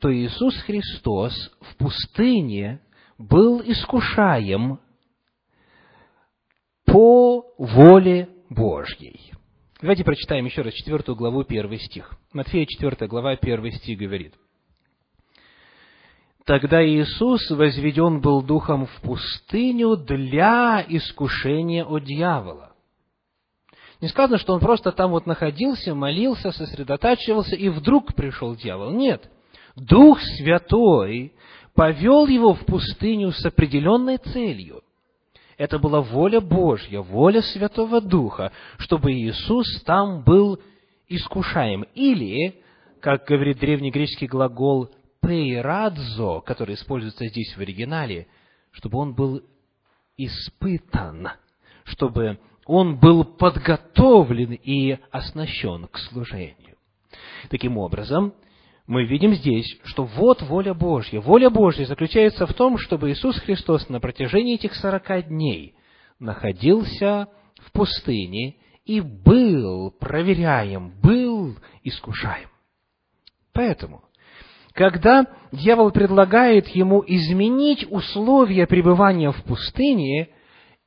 то 0.00 0.12
Иисус 0.12 0.56
Христос 0.62 1.32
в 1.60 1.76
пустыне 1.76 2.80
был 3.18 3.60
искушаем 3.60 4.80
по 6.86 7.44
воле 7.58 8.28
Божьей. 8.48 9.32
Давайте 9.80 10.04
прочитаем 10.04 10.44
еще 10.44 10.62
раз 10.62 10.74
четвертую 10.74 11.16
главу, 11.16 11.44
первый 11.44 11.78
стих. 11.78 12.12
Матфея, 12.32 12.66
четвертая 12.66 13.08
глава, 13.08 13.36
первый 13.36 13.72
стих 13.72 13.98
говорит. 13.98 14.34
Тогда 16.44 16.84
Иисус 16.84 17.50
возведен 17.50 18.20
был 18.20 18.42
духом 18.42 18.86
в 18.86 19.00
пустыню 19.02 19.96
для 19.96 20.84
искушения 20.88 21.84
от 21.84 22.04
дьявола. 22.04 22.72
Не 24.00 24.08
сказано, 24.08 24.38
что 24.38 24.54
он 24.54 24.60
просто 24.60 24.90
там 24.90 25.12
вот 25.12 25.26
находился, 25.26 25.94
молился, 25.94 26.50
сосредотачивался, 26.50 27.54
и 27.54 27.68
вдруг 27.68 28.14
пришел 28.14 28.56
дьявол. 28.56 28.90
Нет. 28.90 29.30
Дух 29.76 30.20
Святой 30.20 31.32
повел 31.74 32.26
его 32.26 32.54
в 32.54 32.66
пустыню 32.66 33.30
с 33.30 33.44
определенной 33.46 34.16
целью. 34.18 34.82
Это 35.56 35.78
была 35.78 36.00
воля 36.00 36.40
Божья, 36.40 37.00
воля 37.00 37.40
Святого 37.40 38.00
Духа, 38.00 38.50
чтобы 38.78 39.12
Иисус 39.12 39.82
там 39.84 40.24
был 40.24 40.58
искушаем. 41.08 41.84
Или, 41.94 42.60
как 43.00 43.24
говорит 43.26 43.60
древнегреческий 43.60 44.26
глагол 44.26 44.90
«пейрадзо», 45.22 46.40
который 46.40 46.74
используется 46.74 47.26
здесь 47.28 47.56
в 47.56 47.60
оригинале, 47.60 48.26
чтобы 48.72 48.98
он 48.98 49.14
был 49.14 49.42
испытан, 50.16 51.30
чтобы 51.84 52.38
он 52.66 52.98
был 52.98 53.24
подготовлен 53.24 54.52
и 54.52 54.98
оснащен 55.10 55.88
к 55.88 55.98
служению. 55.98 56.76
Таким 57.50 57.78
образом, 57.78 58.34
мы 58.86 59.04
видим 59.04 59.34
здесь, 59.34 59.78
что 59.84 60.04
вот 60.04 60.42
воля 60.42 60.74
Божья. 60.74 61.20
Воля 61.20 61.50
Божья 61.50 61.84
заключается 61.86 62.46
в 62.46 62.54
том, 62.54 62.78
чтобы 62.78 63.10
Иисус 63.10 63.38
Христос 63.38 63.88
на 63.88 64.00
протяжении 64.00 64.54
этих 64.54 64.74
сорока 64.74 65.22
дней 65.22 65.74
находился 66.18 67.28
в 67.60 67.72
пустыне 67.72 68.56
и 68.84 69.00
был 69.00 69.92
проверяем, 69.92 70.92
был 71.00 71.56
искушаем. 71.84 72.48
Поэтому, 73.52 74.02
когда 74.74 75.26
дьявол 75.52 75.90
предлагает 75.90 76.68
ему 76.68 77.02
изменить 77.06 77.86
условия 77.90 78.66
пребывания 78.66 79.30
в 79.30 79.42
пустыне, 79.44 80.28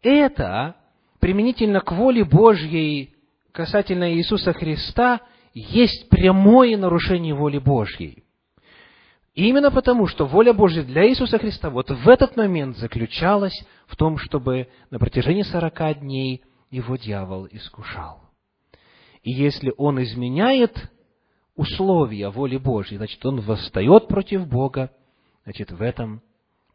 это 0.02 0.76
применительно 1.19 1.82
к 1.82 1.91
воле 1.91 2.24
Божьей 2.24 3.15
касательно 3.52 4.13
Иисуса 4.13 4.54
Христа– 4.54 5.21
есть 5.56 6.10
прямое 6.10 6.78
нарушение 6.78 7.34
воли 7.34 7.58
Божьей. 7.58 8.24
Именно 9.34 9.71
потому, 9.71 10.06
что 10.06 10.26
воля 10.26 10.54
Божья 10.54 10.84
для 10.84 11.10
Иисуса 11.10 11.39
Христа 11.39 11.69
вот 11.69 11.89
в 11.89 12.08
этот 12.08 12.38
момент 12.38 12.78
заключалась 12.78 13.58
в 13.88 13.95
том, 13.95 14.17
чтобы 14.17 14.67
на 14.91 15.00
протяжении 15.00 15.43
сорока 15.43 15.93
дней 15.93 16.43
его 16.69 16.98
дьявол 16.98 17.48
искушал. 17.52 18.21
И 19.24 19.32
если 19.32 19.74
он 19.78 20.04
изменяет 20.04 20.91
условия 21.56 22.30
воли 22.30 22.58
Божьей, 22.58 22.98
значит, 22.98 23.26
он 23.26 23.41
восстает 23.41 24.08
против 24.08 24.48
Бога, 24.48 24.91
значит, 25.44 25.72
в 25.72 25.82
этом 25.82 26.22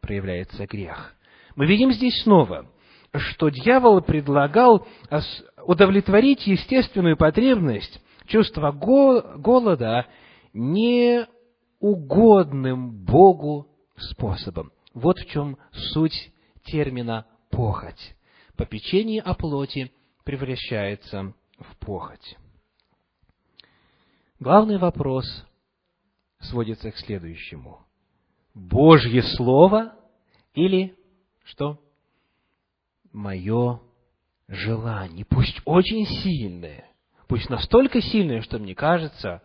проявляется 0.01 0.65
грех. 0.67 1.15
Мы 1.55 1.65
видим 1.67 1.91
здесь 1.91 2.21
снова, 2.23 2.65
что 3.13 3.49
дьявол 3.49 4.01
предлагал 4.01 4.87
удовлетворить 5.65 6.47
естественную 6.47 7.17
потребность, 7.17 8.01
чувство 8.25 8.71
голода 8.71 10.07
неугодным 10.53 11.29
Богу 13.05 13.67
способом. 13.97 14.71
Вот 14.93 15.19
в 15.19 15.25
чем 15.27 15.57
суть 15.71 16.31
термина 16.63 17.25
«похоть». 17.49 18.15
Попечение 18.57 19.21
о 19.21 19.33
плоти 19.33 19.91
превращается 20.23 21.33
в 21.57 21.77
похоть. 21.77 22.37
Главный 24.41 24.79
вопрос 24.79 25.45
сводится 26.39 26.89
к 26.89 26.97
следующему. 26.97 27.85
Божье 28.55 29.21
Слово 29.21 29.93
или 30.55 30.97
что? 31.43 31.79
Мое 33.13 33.79
желание, 34.47 35.25
пусть 35.25 35.61
очень 35.63 36.07
сильное, 36.07 36.89
пусть 37.27 37.51
настолько 37.51 38.01
сильное, 38.01 38.41
что 38.41 38.57
мне 38.57 38.73
кажется, 38.73 39.43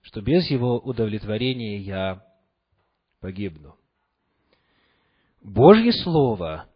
что 0.00 0.22
без 0.22 0.48
его 0.48 0.78
удовлетворения 0.78 1.76
я 1.76 2.24
погибну. 3.20 3.76
Божье 5.42 5.92
Слово, 5.92 6.70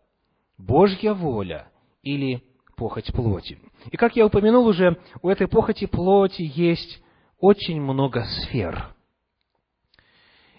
Божья 0.59 1.15
воля 1.15 1.73
или 2.03 2.45
похоть 2.77 3.11
плоти. 3.15 3.59
И 3.91 3.97
как 3.97 4.15
я 4.15 4.27
упомянул 4.27 4.67
уже, 4.67 5.01
у 5.23 5.31
этой 5.31 5.49
похоти 5.49 5.87
плоти 5.87 6.43
есть 6.55 7.03
очень 7.39 7.81
много 7.81 8.25
сфер. 8.25 8.95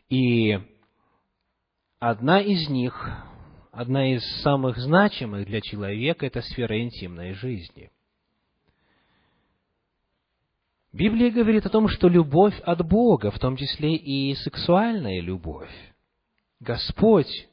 И 0.09 0.59
одна 1.99 2.41
из 2.41 2.69
них, 2.69 3.09
одна 3.71 4.13
из 4.13 4.23
самых 4.41 4.77
значимых 4.77 5.45
для 5.45 5.61
человека, 5.61 6.25
это 6.25 6.41
сфера 6.41 6.81
интимной 6.81 7.33
жизни. 7.33 7.91
Библия 10.93 11.29
говорит 11.29 11.65
о 11.65 11.69
том, 11.69 11.89
что 11.89 12.07
любовь 12.07 12.59
от 12.61 12.87
Бога, 12.87 13.29
в 13.29 13.39
том 13.39 13.55
числе 13.55 13.95
и 13.95 14.33
сексуальная 14.35 15.21
любовь. 15.21 15.69
Господь 16.59 17.47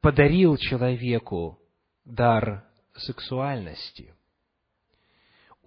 подарил 0.00 0.56
человеку 0.56 1.58
дар 2.04 2.64
сексуальности. 2.94 4.14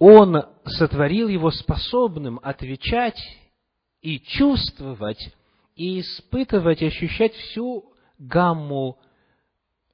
Он 0.04 0.46
сотворил 0.64 1.28
его 1.28 1.52
способным 1.52 2.40
отвечать 2.42 3.22
и 4.00 4.18
чувствовать, 4.18 5.32
и 5.76 6.00
испытывать, 6.00 6.82
ощущать 6.82 7.32
всю 7.34 7.94
гамму 8.18 8.98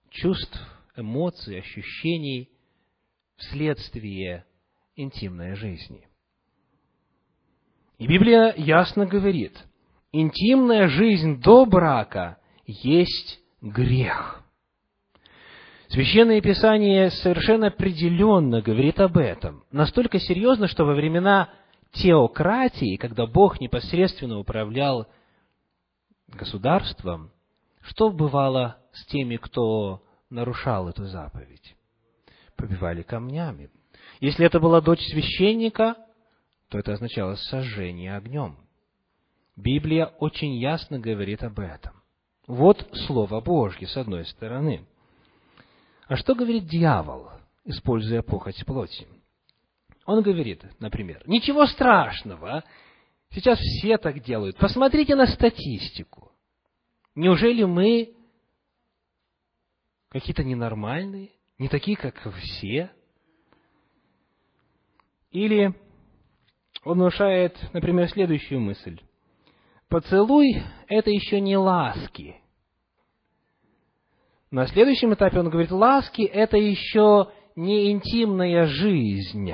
чувств, 0.09 0.59
эмоций, 0.97 1.59
ощущений 1.59 2.49
вследствие 3.37 4.47
интимной 4.97 5.57
жизни. 5.57 6.09
И 7.99 8.07
Библия 8.07 8.55
ясно 8.57 9.05
говорит, 9.05 9.63
интимная 10.13 10.89
жизнь 10.89 11.43
до 11.43 11.67
брака 11.67 12.39
есть 12.65 13.43
грех. 13.61 14.43
Священное 15.89 16.43
Писание 16.43 17.11
совершенно 17.11 17.69
определенно 17.69 18.61
говорит 18.61 19.01
об 19.01 19.17
этом. 19.17 19.65
Настолько 19.71 20.19
серьезно, 20.19 20.69
что 20.69 20.85
во 20.85 20.93
времена 20.93 21.49
теократии, 21.93 22.97
когда 22.97 23.27
Бог 23.27 23.59
непосредственно 23.59 24.39
управлял 24.39 25.07
государством, 26.27 27.33
что 27.81 28.11
бывало 28.11 28.77
с 28.93 29.07
теми, 29.07 29.37
кто 29.37 30.03
нарушал 30.29 30.91
эту 30.91 31.07
заповедь? 31.07 31.75
Побивали 32.55 33.01
камнями. 33.01 33.71
Если 34.21 34.45
это 34.45 34.61
была 34.61 34.83
дочь 34.83 35.01
священника, 35.07 35.97
то 36.69 36.79
это 36.79 36.93
означало 36.93 37.37
сожжение 37.37 38.15
огнем. 38.15 38.59
Библия 39.57 40.05
очень 40.19 40.55
ясно 40.57 40.99
говорит 40.99 41.43
об 41.43 41.59
этом. 41.61 41.95
Вот 42.47 42.87
Слово 43.07 43.41
Божье, 43.41 43.87
с 43.87 43.97
одной 43.97 44.27
стороны– 44.27 44.87
а 46.09 46.17
что 46.17 46.35
говорит 46.35 46.65
дьявол, 46.65 47.29
используя 47.65 48.23
похоть 48.23 48.65
плоти? 48.65 49.07
Он 50.07 50.23
говорит, 50.23 50.65
например, 50.81 51.23
ничего 51.27 51.67
страшного, 51.67 52.65
сейчас 53.31 53.59
все 53.59 53.99
так 53.99 54.23
делают. 54.23 54.57
Посмотрите 54.57 55.15
на 55.15 55.27
статистику. 55.27 56.33
Неужели 57.15 57.65
мы 57.65 58.15
какие-то 60.09 60.45
ненормальные, 60.45 61.33
не 61.59 61.69
такие, 61.69 61.97
как 61.99 62.17
все? 62.37 62.91
Или 65.31 65.75
он 66.85 66.99
внушает, 67.01 67.59
например, 67.75 68.09
следующую 68.09 68.61
мысль. 68.61 68.99
Поцелуй– 69.89 70.63
это 70.89 71.11
еще 71.11 71.39
не 71.39 71.59
ласки– 71.59 72.41
на 74.51 74.67
следующем 74.67 75.13
этапе 75.15 75.41
он 75.41 75.51
говорит, 75.51 75.71
ласки– 75.71 76.23
это 76.23 76.57
еще 76.57 77.31
не 77.55 77.91
интимная 77.91 78.67
жизнь. 78.67 79.53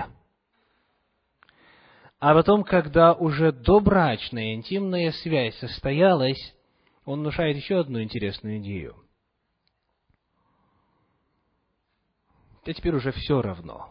А 2.21 2.35
потом, 2.35 2.65
когда 2.65 3.13
уже 3.13 3.53
добрачная 3.53 4.55
интимная 4.55 5.11
связь 5.13 5.57
состоялась, 5.59 6.55
он 7.05 7.21
внушает 7.21 7.57
еще 7.57 7.81
одну 7.81 8.03
интересную 8.03 8.59
идею. 8.59 8.97
А 12.65 12.73
теперь 12.73 12.95
уже 12.95 13.13
все 13.13 13.43
равно. 13.43 13.91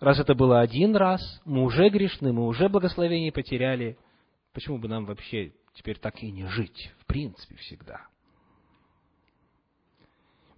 Раз 0.00 0.18
это 0.18 0.34
было 0.34 0.60
один 0.60 0.94
раз, 0.94 1.20
мы 1.44 1.62
уже 1.64 1.88
грешны, 1.88 2.32
мы 2.32 2.46
уже 2.46 2.68
благословение 2.68 3.32
потеряли, 3.32 3.98
почему 4.52 4.78
бы 4.78 4.88
нам 4.88 5.06
вообще 5.06 5.52
теперь 5.74 5.98
так 5.98 6.22
и 6.22 6.30
не 6.30 6.46
жить, 6.46 6.92
в 7.00 7.06
принципе, 7.06 7.56
всегда? 7.56 8.06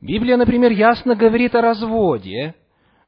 Библия, 0.00 0.36
например, 0.36 0.70
ясно 0.70 1.16
говорит 1.16 1.54
о 1.54 1.60
разводе, 1.60 2.54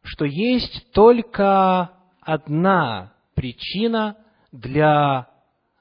что 0.03 0.25
есть 0.25 0.91
только 0.93 1.93
одна 2.21 3.13
причина 3.35 4.17
для 4.51 5.29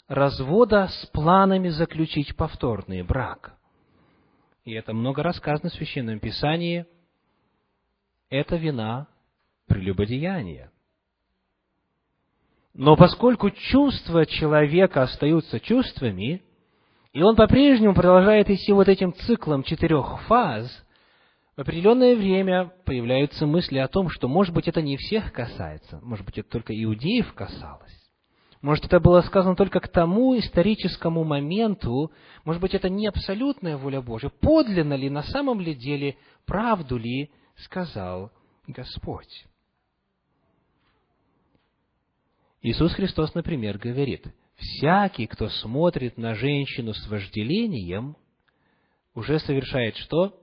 развода 0.07 0.87
с 0.87 1.07
планами 1.07 1.69
заключить 1.69 2.35
повторный 2.35 3.01
брак. 3.01 3.55
И 4.65 4.73
это 4.73 4.93
много 4.93 5.23
рассказано 5.23 5.69
в 5.69 5.73
Священном 5.73 6.19
Писании. 6.19 6.85
Это 8.29 8.55
вина 8.57 9.07
прелюбодеяния. 9.67 10.71
Но 12.75 12.95
поскольку 12.95 13.49
чувства 13.49 14.27
человека 14.27 15.01
остаются 15.01 15.59
чувствами, 15.59 16.43
и 17.13 17.23
он 17.23 17.35
по-прежнему 17.35 17.95
продолжает 17.95 18.47
идти 18.51 18.71
вот 18.71 18.87
этим 18.87 19.11
циклом 19.13 19.63
четырех 19.63 20.21
фаз– 20.27 20.69
определенное 21.59 22.15
время 22.15 22.71
появляются 22.85 23.45
мысли 23.45 23.79
о 23.79 23.87
том, 23.87 24.09
что, 24.09 24.27
может 24.27 24.53
быть, 24.53 24.67
это 24.67 24.81
не 24.81 24.95
всех 24.95 25.33
касается, 25.33 25.99
может 26.01 26.25
быть, 26.25 26.37
это 26.37 26.49
только 26.49 26.73
иудеев 26.73 27.33
касалось. 27.33 27.95
Может, 28.61 28.85
это 28.85 28.99
было 28.99 29.21
сказано 29.21 29.55
только 29.55 29.79
к 29.79 29.87
тому 29.87 30.37
историческому 30.37 31.23
моменту, 31.23 32.11
может 32.43 32.61
быть, 32.61 32.73
это 32.73 32.89
не 32.89 33.07
абсолютная 33.07 33.77
воля 33.77 34.01
Божья. 34.01 34.29
Подлинно 34.29 34.93
ли, 34.93 35.09
на 35.09 35.23
самом 35.23 35.61
ли 35.61 35.73
деле, 35.73 36.17
правду 36.45 36.97
ли 36.97 37.29
сказал 37.55 38.31
Господь? 38.67 39.45
Иисус 42.61 42.93
Христос, 42.93 43.33
например, 43.33 43.77
говорит, 43.77 44.27
«Всякий, 44.57 45.27
кто 45.27 45.47
смотрит 45.47 46.17
на 46.17 46.35
женщину 46.35 46.93
с 46.93 47.07
вожделением, 47.07 48.17
уже 49.13 49.39
совершает 49.39 49.95
что? 49.95 50.37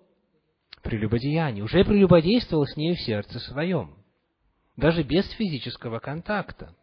Прелюбодеяние, 0.86 1.64
уже 1.64 1.84
прелюбодействовал 1.84 2.66
с 2.66 2.76
ней 2.76 2.94
в 2.94 3.00
сердце 3.00 3.38
своем, 3.40 3.94
даже 4.76 5.02
без 5.02 5.28
физического 5.32 5.98
контакта. 5.98 6.74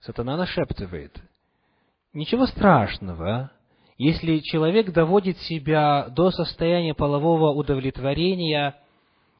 Сатана 0.00 0.36
нашептывает, 0.36 1.20
ничего 2.12 2.46
страшного, 2.46 3.52
если 3.98 4.38
человек 4.38 4.92
доводит 4.92 5.36
себя 5.38 6.08
до 6.08 6.30
состояния 6.30 6.94
полового 6.94 7.52
удовлетворения, 7.52 8.76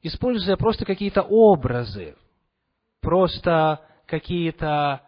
используя 0.03 0.57
просто 0.57 0.85
какие-то 0.85 1.23
образы, 1.23 2.15
просто 3.01 3.81
какие-то 4.07 5.01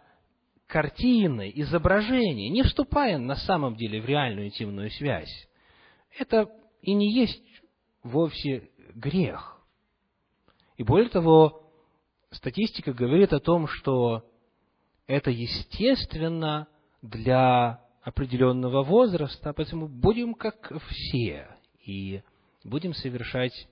картины, 0.66 1.52
изображения, 1.56 2.48
не 2.48 2.62
вступая 2.62 3.18
на 3.18 3.36
самом 3.36 3.76
деле 3.76 4.00
в 4.00 4.06
реальную 4.06 4.46
интимную 4.46 4.90
связь, 4.90 5.48
это 6.18 6.48
и 6.80 6.94
не 6.94 7.12
есть 7.12 7.42
вовсе 8.02 8.70
грех. 8.94 9.60
И 10.76 10.82
более 10.82 11.08
того, 11.08 11.70
статистика 12.30 12.92
говорит 12.92 13.32
о 13.32 13.40
том, 13.40 13.66
что 13.66 14.24
это 15.06 15.30
естественно 15.30 16.68
для 17.02 17.80
определенного 18.02 18.82
возраста, 18.82 19.52
поэтому 19.52 19.88
будем 19.88 20.34
как 20.34 20.72
все 20.88 21.48
и 21.84 22.22
будем 22.64 22.94
совершать 22.94 23.68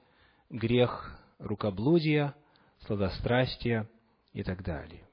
грех 0.50 1.18
рукоблудия, 1.38 2.34
сладострастия 2.86 3.88
и 4.32 4.42
так 4.42 4.62
далее. 4.62 5.09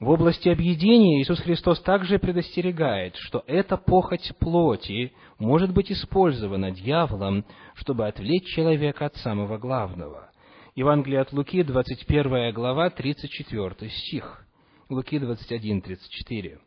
В 0.00 0.10
области 0.10 0.48
объедения 0.48 1.20
Иисус 1.20 1.40
Христос 1.40 1.80
также 1.80 2.20
предостерегает, 2.20 3.16
что 3.16 3.42
эта 3.48 3.76
похоть 3.76 4.32
плоти 4.38 5.12
может 5.40 5.72
быть 5.72 5.90
использована 5.90 6.70
дьяволом, 6.70 7.44
чтобы 7.74 8.06
отвлечь 8.06 8.46
человека 8.46 9.06
от 9.06 9.16
самого 9.16 9.58
главного. 9.58 10.30
Евангелие 10.76 11.20
от 11.20 11.32
Луки, 11.32 11.64
21 11.64 12.54
глава, 12.54 12.90
34 12.90 13.90
стих. 13.90 14.46
Луки 14.88 15.18
21, 15.18 15.82
34. 15.82 16.58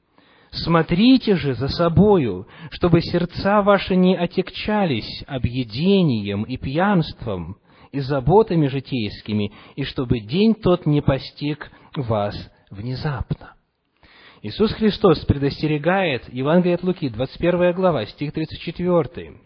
«Смотрите 0.51 1.35
же 1.37 1.53
за 1.53 1.69
собою, 1.69 2.45
чтобы 2.71 2.99
сердца 2.99 3.61
ваши 3.61 3.95
не 3.95 4.17
отекчались 4.17 5.23
объедением 5.25 6.43
и 6.43 6.57
пьянством, 6.57 7.55
и 7.93 8.01
заботами 8.01 8.67
житейскими, 8.67 9.53
и 9.77 9.85
чтобы 9.85 10.19
день 10.19 10.53
тот 10.53 10.85
не 10.85 11.01
постиг 11.01 11.71
вас 11.95 12.35
внезапно. 12.71 13.53
Иисус 14.41 14.71
Христос 14.73 15.23
предостерегает, 15.25 16.33
Евангелие 16.33 16.75
от 16.75 16.83
Луки, 16.83 17.09
21 17.09 17.73
глава, 17.73 18.05
стих 18.07 18.33
34, 18.33 19.37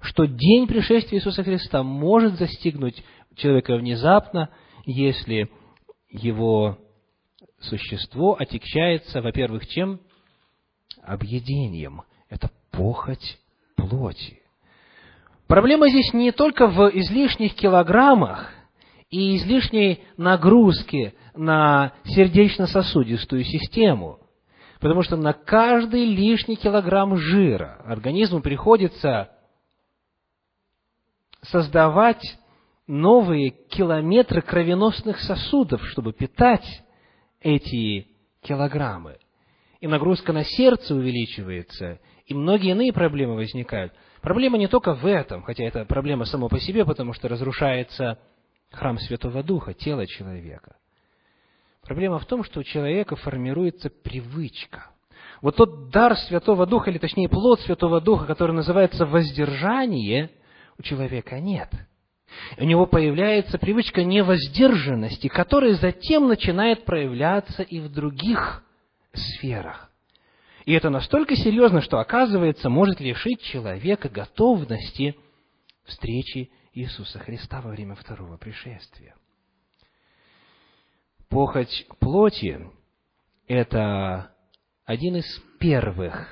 что 0.00 0.24
день 0.24 0.66
пришествия 0.66 1.20
Иисуса 1.20 1.44
Христа 1.44 1.84
может 1.84 2.34
застигнуть 2.34 3.04
человека 3.36 3.76
внезапно, 3.76 4.48
если 4.84 5.48
его 6.08 6.78
существо 7.60 8.36
отягчается, 8.36 9.22
во-первых, 9.22 9.68
чем? 9.68 10.00
Объедением. 11.04 12.02
Это 12.28 12.50
похоть 12.72 13.38
плоти. 13.76 14.42
Проблема 15.46 15.88
здесь 15.88 16.12
не 16.12 16.32
только 16.32 16.66
в 16.66 16.88
излишних 16.88 17.54
килограммах 17.54 18.52
и 19.12 19.36
излишней 19.36 20.02
нагрузке 20.16 21.14
на 21.36 21.92
сердечно-сосудистую 22.04 23.44
систему. 23.44 24.18
Потому 24.80 25.02
что 25.02 25.16
на 25.16 25.34
каждый 25.34 26.06
лишний 26.06 26.56
килограмм 26.56 27.16
жира 27.16 27.80
организму 27.84 28.40
приходится 28.40 29.30
создавать 31.42 32.22
новые 32.88 33.50
километры 33.50 34.40
кровеносных 34.40 35.20
сосудов, 35.20 35.86
чтобы 35.88 36.14
питать 36.14 36.82
эти 37.40 38.08
килограммы. 38.40 39.18
И 39.80 39.86
нагрузка 39.86 40.32
на 40.32 40.44
сердце 40.44 40.94
увеличивается, 40.94 42.00
и 42.24 42.34
многие 42.34 42.70
иные 42.70 42.92
проблемы 42.92 43.34
возникают. 43.34 43.92
Проблема 44.22 44.56
не 44.56 44.68
только 44.68 44.94
в 44.94 45.04
этом, 45.04 45.42
хотя 45.42 45.64
это 45.64 45.84
проблема 45.84 46.24
само 46.24 46.48
по 46.48 46.58
себе, 46.58 46.84
потому 46.86 47.12
что 47.12 47.28
разрушается 47.28 48.18
храм 48.72 48.98
Святого 48.98 49.42
Духа, 49.42 49.74
тело 49.74 50.06
человека. 50.06 50.76
Проблема 51.82 52.18
в 52.18 52.26
том, 52.26 52.44
что 52.44 52.60
у 52.60 52.62
человека 52.62 53.16
формируется 53.16 53.90
привычка. 53.90 54.90
Вот 55.40 55.56
тот 55.56 55.90
дар 55.90 56.16
Святого 56.16 56.66
Духа, 56.66 56.90
или 56.90 56.98
точнее 56.98 57.28
плод 57.28 57.60
Святого 57.60 58.00
Духа, 58.00 58.26
который 58.26 58.52
называется 58.52 59.04
воздержание, 59.06 60.30
у 60.78 60.82
человека 60.82 61.40
нет. 61.40 61.68
У 62.58 62.64
него 62.64 62.86
появляется 62.86 63.58
привычка 63.58 64.04
невоздержанности, 64.04 65.28
которая 65.28 65.74
затем 65.74 66.28
начинает 66.28 66.84
проявляться 66.84 67.62
и 67.62 67.80
в 67.80 67.90
других 67.90 68.64
сферах. 69.12 69.90
И 70.64 70.72
это 70.72 70.90
настолько 70.90 71.34
серьезно, 71.36 71.82
что, 71.82 71.98
оказывается, 71.98 72.70
может 72.70 73.00
лишить 73.00 73.42
человека 73.42 74.08
готовности 74.08 75.16
встречи 75.84 76.50
Иисуса 76.72 77.18
Христа 77.18 77.60
во 77.60 77.70
время 77.70 77.94
второго 77.94 78.36
пришествия. 78.36 79.14
Похоть 81.28 81.86
плоти– 81.98 82.70
это 83.46 84.34
один 84.84 85.16
из 85.16 85.38
первых 85.58 86.28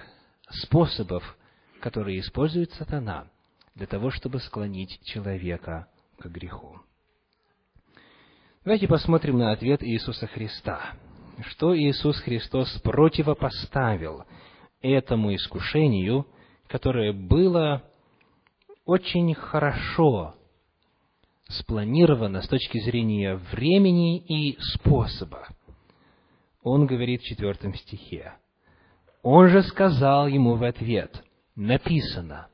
способов, 0.51 1.37
которые 1.81 2.21
использует 2.21 2.73
сатана 2.73 3.29
для 3.75 3.87
того, 3.87 4.11
чтобы 4.11 4.41
склонить 4.41 5.01
человека 5.05 5.89
к 6.19 6.27
греху. 6.27 6.81
Давайте 8.65 8.89
посмотрим 8.89 9.39
на 9.39 9.53
ответ 9.53 9.83
Иисуса 9.83 10.27
Христа. 10.27 10.93
Что 11.47 11.75
Иисус 11.75 12.19
Христос 12.21 12.71
противопоставил 12.83 14.25
этому 14.83 15.35
искушению, 15.35 16.27
которое 16.67 17.15
было 17.15 17.90
очень 18.91 19.35
хорошо 19.35 20.35
спланировано 21.47 22.43
с 22.43 22.49
точки 22.49 22.81
зрения 22.81 23.37
времени 23.53 24.19
и 24.19 24.59
способа. 24.61 25.47
Он 26.65 26.87
говорит 26.87 27.21
в 27.21 27.25
четвертом 27.25 27.73
стихе. 27.73 28.33
Он 29.23 29.47
же 29.47 29.63
сказал 29.63 30.27
ему 30.27 30.57
в 30.57 30.65
ответ, 30.65 31.23
написано, 31.55 32.49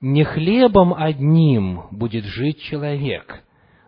«Не 0.00 0.24
хлебом 0.24 0.94
одним 0.94 1.86
будет 1.92 2.24
жить 2.24 2.60
человек, 2.62 3.44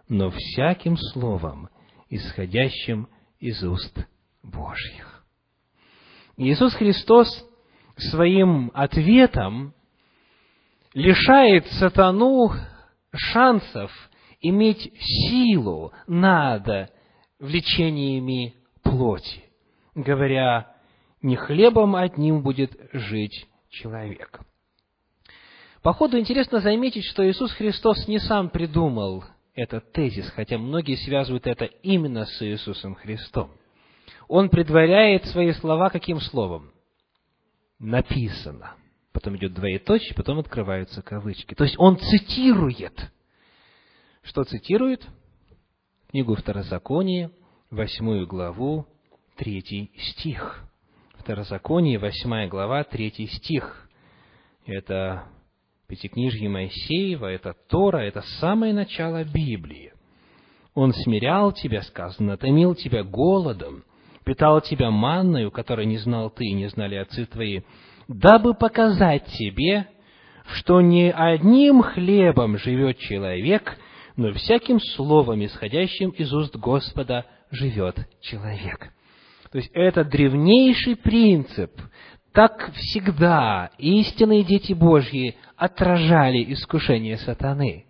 но 0.08 0.30
всяким 0.30 0.96
словом, 0.96 1.70
исходящим 2.08 3.08
из 3.40 3.64
уст 3.64 3.98
Божьих». 4.44 5.24
Иисус 6.36 6.72
Христос 6.74 7.28
своим 7.96 8.70
ответом 8.74 9.74
лишает 10.94 11.66
сатану 11.72 12.52
шансов 13.12 13.90
иметь 14.40 14.92
силу 15.00 15.92
над 16.06 16.90
влечениями 17.38 18.54
плоти, 18.82 19.44
говоря, 19.94 20.74
не 21.20 21.36
хлебом 21.36 21.96
одним 21.96 22.42
будет 22.42 22.72
жить 22.92 23.46
человек. 23.70 24.40
Походу 25.82 26.18
интересно 26.18 26.60
заметить, 26.60 27.04
что 27.04 27.28
Иисус 27.28 27.52
Христос 27.52 28.08
не 28.08 28.18
сам 28.18 28.48
придумал 28.48 29.24
этот 29.54 29.92
тезис, 29.92 30.30
хотя 30.30 30.58
многие 30.58 30.96
связывают 30.96 31.46
это 31.46 31.66
именно 31.66 32.24
с 32.24 32.42
Иисусом 32.42 32.94
Христом. 32.94 33.50
Он 34.28 34.48
предваряет 34.48 35.26
свои 35.26 35.52
слова 35.52 35.90
каким 35.90 36.20
словом? 36.20 36.72
Написано. 37.78 38.76
Потом 39.14 39.36
идет 39.36 39.54
двоеточие, 39.54 40.14
потом 40.14 40.40
открываются 40.40 41.00
кавычки. 41.00 41.54
То 41.54 41.64
есть 41.64 41.76
он 41.78 41.96
цитирует 41.96 43.10
что 44.24 44.42
цитирует? 44.44 45.06
Книгу 46.08 46.34
Второзакония, 46.34 47.30
восьмую 47.70 48.26
главу, 48.26 48.86
третий 49.36 49.90
стих. 49.98 50.64
Второзаконие, 51.18 51.98
восьмая 51.98 52.48
глава, 52.48 52.84
третий 52.84 53.26
стих. 53.26 53.86
Это 54.64 55.24
Пятикнижье 55.88 56.48
Моисеева, 56.48 57.26
это 57.26 57.54
Тора, 57.68 57.98
это 57.98 58.22
самое 58.40 58.72
начало 58.72 59.24
Библии. 59.24 59.92
Он 60.74 60.94
смирял 60.94 61.52
тебя, 61.52 61.82
сказано, 61.82 62.38
томил 62.38 62.74
тебя 62.74 63.04
голодом, 63.04 63.84
питал 64.24 64.62
тебя 64.62 64.90
манною, 64.90 65.50
которой 65.50 65.84
не 65.84 65.98
знал 65.98 66.30
ты 66.30 66.46
и 66.46 66.54
не 66.54 66.68
знали 66.68 66.94
отцы 66.94 67.26
твои, 67.26 67.60
дабы 68.08 68.54
показать 68.54 69.26
тебе, 69.26 69.88
что 70.54 70.80
не 70.80 71.10
одним 71.10 71.82
хлебом 71.82 72.58
живет 72.58 72.98
человек, 72.98 73.78
но 74.16 74.32
всяким 74.32 74.78
словом, 74.80 75.44
исходящим 75.44 76.10
из 76.10 76.32
уст 76.32 76.54
Господа, 76.56 77.26
живет 77.50 77.96
человек. 78.20 78.92
То 79.50 79.58
есть 79.58 79.70
это 79.72 80.04
древнейший 80.04 80.96
принцип. 80.96 81.70
Так 82.32 82.72
всегда 82.74 83.70
истинные 83.78 84.42
дети 84.42 84.72
Божьи 84.72 85.36
отражали 85.56 86.52
искушение 86.52 87.16
сатаны. 87.18 87.86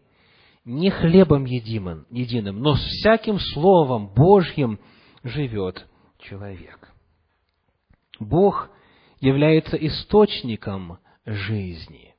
Не 0.67 0.91
хлебом 0.91 1.45
единым, 1.45 2.07
единым, 2.11 2.61
но 2.61 2.75
с 2.75 2.81
всяким 2.81 3.39
словом 3.39 4.13
Божьим 4.15 4.79
живет 5.23 5.87
человек. 6.19 6.91
Бог 8.21 8.71
является 9.25 9.77
источником 9.77 10.99
жизни. 11.25 12.15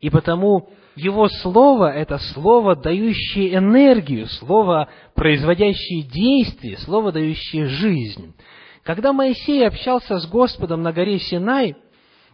И 0.00 0.10
потому 0.10 0.68
его 0.96 1.28
слово– 1.28 1.90
это 1.94 2.18
слово, 2.18 2.76
дающее 2.76 3.56
энергию, 3.56 4.26
слово, 4.26 4.88
производящее 5.14 6.02
действие, 6.02 6.76
слово, 6.78 7.10
дающее 7.10 7.66
жизнь. 7.66 8.34
Когда 8.82 9.12
Моисей 9.12 9.66
общался 9.66 10.18
с 10.18 10.26
Господом 10.28 10.82
на 10.82 10.92
горе 10.92 11.18
Синай, 11.18 11.76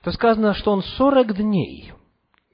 то 0.03 0.11
сказано, 0.11 0.55
что 0.55 0.73
он 0.73 0.83
сорок 0.83 1.37
дней, 1.37 1.93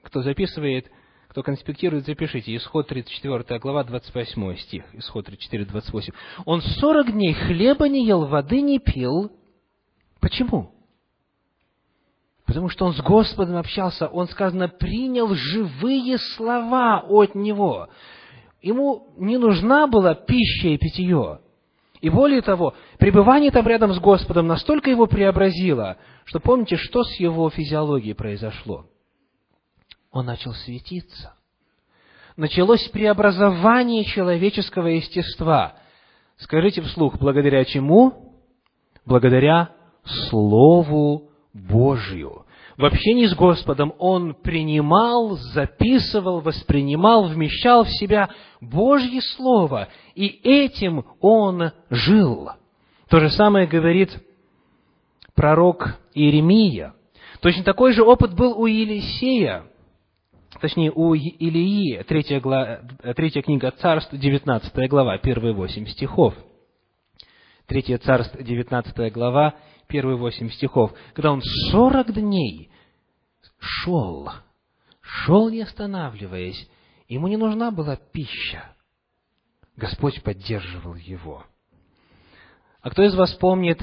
кто 0.03 0.21
записывает, 0.21 0.91
кто 1.29 1.41
конспектирует, 1.43 2.05
запишите, 2.05 2.55
исход 2.55 2.87
34 2.87 3.59
глава, 3.59 3.83
28 3.83 4.57
стих, 4.57 4.83
исход 4.93 5.25
34, 5.25 5.65
28. 5.65 6.13
Он 6.45 6.61
сорок 6.61 7.11
дней 7.11 7.33
хлеба 7.33 7.89
не 7.89 8.05
ел, 8.05 8.25
воды 8.25 8.61
не 8.61 8.79
пил. 8.79 9.31
Почему? 10.19 10.76
Потому 12.47 12.69
что 12.69 12.85
он 12.85 12.93
с 12.93 13.01
Господом 13.01 13.57
общался, 13.57 14.07
он, 14.07 14.27
сказано, 14.29 14.69
принял 14.69 15.27
живые 15.35 16.17
слова 16.17 17.03
от 17.05 17.35
Него. 17.35 17.89
Ему 18.61 19.09
не 19.17 19.37
нужна 19.37 19.85
была 19.85 20.15
пища 20.15 20.69
и 20.69 20.77
питье. 20.77 21.41
И 21.99 22.09
более 22.09 22.41
того, 22.41 22.73
пребывание 22.99 23.51
там 23.51 23.67
рядом 23.67 23.93
с 23.93 23.99
Господом 23.99 24.47
настолько 24.47 24.89
его 24.89 25.07
преобразило, 25.07 25.97
что 26.23 26.39
помните, 26.39 26.77
что 26.77 27.03
с 27.03 27.19
его 27.19 27.49
физиологией 27.49 28.15
произошло? 28.15 28.85
Он 30.11 30.25
начал 30.25 30.53
светиться. 30.53 31.33
Началось 32.37 32.87
преобразование 32.89 34.05
человеческого 34.05 34.87
естества. 34.87 35.75
Скажите 36.37 36.81
вслух, 36.81 37.17
благодаря 37.19 37.65
чему? 37.65 38.37
Благодаря 39.05 39.71
Слову 40.29 41.27
Божью. 41.53 42.45
В 42.77 42.85
общении 42.85 43.25
с 43.25 43.33
Господом 43.33 43.93
он 43.97 44.35
принимал, 44.35 45.37
записывал, 45.53 46.41
воспринимал, 46.41 47.27
вмещал 47.27 47.85
в 47.85 47.89
себя 47.89 48.29
Божье 48.61 49.21
Слово, 49.35 49.87
и 50.13 50.27
этим 50.27 51.03
он 51.19 51.71
жил. 51.89 52.49
То 53.09 53.19
же 53.19 53.29
самое 53.29 53.65
говорит 53.65 54.11
пророк 55.33 55.97
Иеремия. 56.13 56.93
Точно 57.41 57.63
такой 57.63 57.93
же 57.93 58.03
опыт 58.03 58.35
был 58.35 58.59
у 58.59 58.65
Елисея, 58.65 59.65
точнее, 60.59 60.91
у 60.91 61.13
Илии, 61.13 62.03
третья, 62.07 62.39
глава, 62.39 62.81
третья 63.15 63.41
книга 63.41 63.71
Царств, 63.71 64.13
19 64.13 64.89
глава, 64.89 65.17
первые 65.19 65.53
восемь 65.53 65.85
стихов. 65.85 66.33
Третья 67.67 67.97
Царств, 67.97 68.35
19 68.41 69.13
глава, 69.13 69.55
первые 69.87 70.17
восемь 70.17 70.49
стихов, 70.49 70.93
когда 71.13 71.31
он 71.31 71.41
сорок 71.71 72.13
дней 72.13 72.69
шел, 73.59 74.29
шел 75.01 75.49
не 75.49 75.61
останавливаясь, 75.61 76.69
ему 77.07 77.27
не 77.27 77.37
нужна 77.37 77.71
была 77.71 77.95
пища. 77.95 78.75
Господь 79.75 80.21
поддерживал 80.23 80.95
его. 80.95 81.45
А 82.81 82.89
кто 82.89 83.03
из 83.03 83.15
вас 83.15 83.33
помнит 83.33 83.79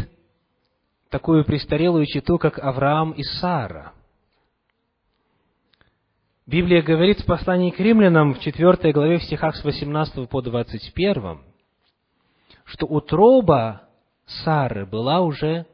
такую 1.09 1.45
престарелую 1.45 2.07
читу, 2.07 2.39
как 2.39 2.59
Авраам 2.59 3.13
и 3.13 3.23
Сара? 3.23 3.93
Библия 6.47 6.83
говорит 6.83 7.21
в 7.21 7.27
послании 7.27 7.71
к 7.71 7.81
римлянам 7.81 8.35
в 8.35 8.41
4 8.41 8.93
главе 8.93 9.19
в 9.19 9.25
стихах 9.25 9.57
с 9.57 9.65
18 9.65 10.29
по 10.29 10.43
21, 10.43 11.41
что 12.65 12.87
утроба 12.87 13.89
Сары 14.27 14.85
была 14.85 15.21
уже 15.21 15.67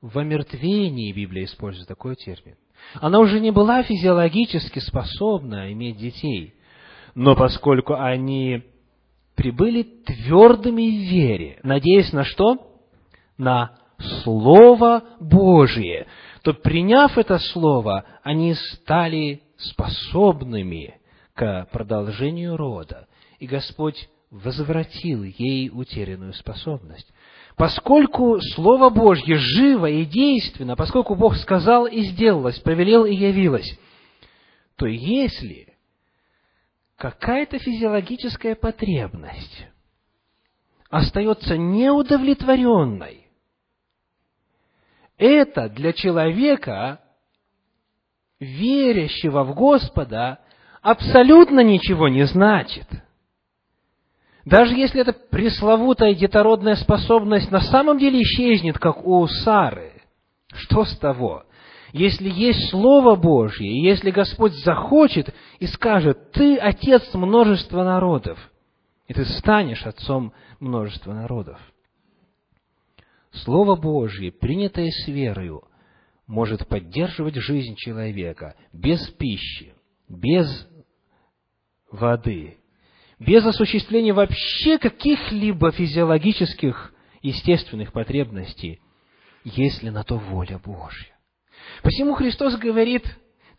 в 0.00 0.18
омертвении 0.18 1.12
Библия 1.12 1.44
использует 1.44 1.88
такой 1.88 2.16
термин. 2.16 2.56
Она 2.94 3.18
уже 3.18 3.40
не 3.40 3.50
была 3.50 3.82
физиологически 3.82 4.78
способна 4.78 5.72
иметь 5.72 5.98
детей. 5.98 6.54
Но 7.14 7.36
поскольку 7.36 7.94
они 7.94 8.62
прибыли 9.34 9.82
твердыми 9.82 10.82
в 10.82 11.10
вере, 11.10 11.60
надеясь 11.62 12.12
на 12.12 12.24
что? 12.24 12.66
На 13.36 13.78
Слово 14.22 15.04
Божие, 15.20 16.06
то, 16.42 16.54
приняв 16.54 17.18
это 17.18 17.38
Слово, 17.38 18.04
они 18.22 18.54
стали 18.54 19.42
способными 19.58 20.98
к 21.34 21.68
продолжению 21.70 22.56
рода. 22.56 23.08
И 23.38 23.46
Господь 23.46 24.08
возвратил 24.30 25.22
ей 25.22 25.70
утерянную 25.70 26.32
способность. 26.32 27.12
Поскольку 27.60 28.40
Слово 28.40 28.88
Божье 28.88 29.36
живо 29.36 29.84
и 29.84 30.06
действенно, 30.06 30.76
поскольку 30.76 31.14
Бог 31.14 31.36
сказал 31.36 31.84
и 31.84 32.04
сделалось, 32.04 32.58
повелел 32.58 33.04
и 33.04 33.14
явилось, 33.14 33.78
то 34.76 34.86
если 34.86 35.76
какая-то 36.96 37.58
физиологическая 37.58 38.54
потребность 38.54 39.66
остается 40.88 41.58
неудовлетворенной, 41.58 43.26
это 45.18 45.68
для 45.68 45.92
человека, 45.92 47.02
верящего 48.38 49.44
в 49.44 49.54
Господа, 49.54 50.40
абсолютно 50.80 51.60
ничего 51.60 52.08
не 52.08 52.24
значит– 52.24 52.88
даже 54.44 54.74
если 54.74 55.00
эта 55.00 55.12
пресловутая 55.12 56.14
детородная 56.14 56.76
способность 56.76 57.50
на 57.50 57.60
самом 57.60 57.98
деле 57.98 58.22
исчезнет, 58.22 58.78
как 58.78 59.06
у 59.06 59.26
Сары, 59.26 59.92
что 60.54 60.84
с 60.84 60.96
того? 60.98 61.44
Если 61.92 62.28
есть 62.28 62.70
Слово 62.70 63.16
Божье, 63.16 63.82
если 63.82 64.10
Господь 64.10 64.52
захочет 64.64 65.34
и 65.58 65.66
скажет, 65.66 66.30
ты 66.32 66.56
отец 66.56 67.12
множества 67.14 67.84
народов, 67.84 68.38
и 69.08 69.12
ты 69.12 69.24
станешь 69.24 69.84
отцом 69.84 70.32
множества 70.60 71.12
народов. 71.12 71.58
Слово 73.32 73.76
Божье, 73.76 74.30
принятое 74.32 74.90
с 74.90 75.08
верою, 75.08 75.64
может 76.26 76.66
поддерживать 76.68 77.34
жизнь 77.34 77.74
человека 77.74 78.54
без 78.72 79.04
пищи, 79.10 79.74
без 80.08 80.68
воды, 81.90 82.59
без 83.20 83.44
осуществления 83.44 84.14
вообще 84.14 84.78
каких-либо 84.78 85.70
физиологических, 85.70 86.92
естественных 87.22 87.92
потребностей, 87.92 88.80
если 89.44 89.90
на 89.90 90.02
то 90.02 90.16
воля 90.16 90.58
Божья. 90.58 91.14
Посему 91.82 92.14
Христос 92.14 92.56
говорит, 92.56 93.04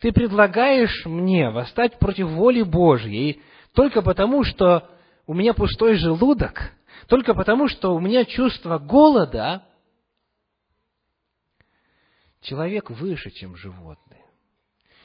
ты 0.00 0.12
предлагаешь 0.12 1.06
мне 1.06 1.48
восстать 1.50 1.98
против 2.00 2.28
воли 2.30 2.62
Божьей 2.62 3.40
только 3.72 4.02
потому, 4.02 4.42
что 4.42 4.90
у 5.26 5.34
меня 5.34 5.54
пустой 5.54 5.94
желудок, 5.94 6.72
только 7.06 7.32
потому, 7.32 7.68
что 7.68 7.94
у 7.94 8.00
меня 8.00 8.24
чувство 8.24 8.78
голода, 8.78 9.64
человек 12.40 12.90
выше, 12.90 13.30
чем 13.30 13.54
животные. 13.54 14.24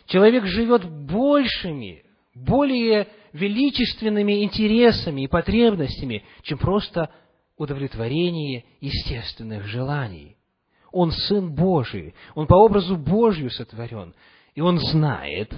Человек 0.07 0.45
живет 0.45 0.89
большими 0.89 2.06
более 2.43 3.07
величественными 3.33 4.43
интересами 4.43 5.21
и 5.21 5.27
потребностями, 5.27 6.23
чем 6.43 6.57
просто 6.57 7.09
удовлетворение 7.57 8.65
естественных 8.79 9.65
желаний. 9.65 10.37
Он 10.91 11.11
Сын 11.11 11.53
Божий, 11.53 12.15
Он 12.35 12.47
по 12.47 12.55
образу 12.55 12.95
Божью 12.95 13.49
сотворен, 13.49 14.13
и 14.55 14.61
Он 14.61 14.79
знает, 14.79 15.53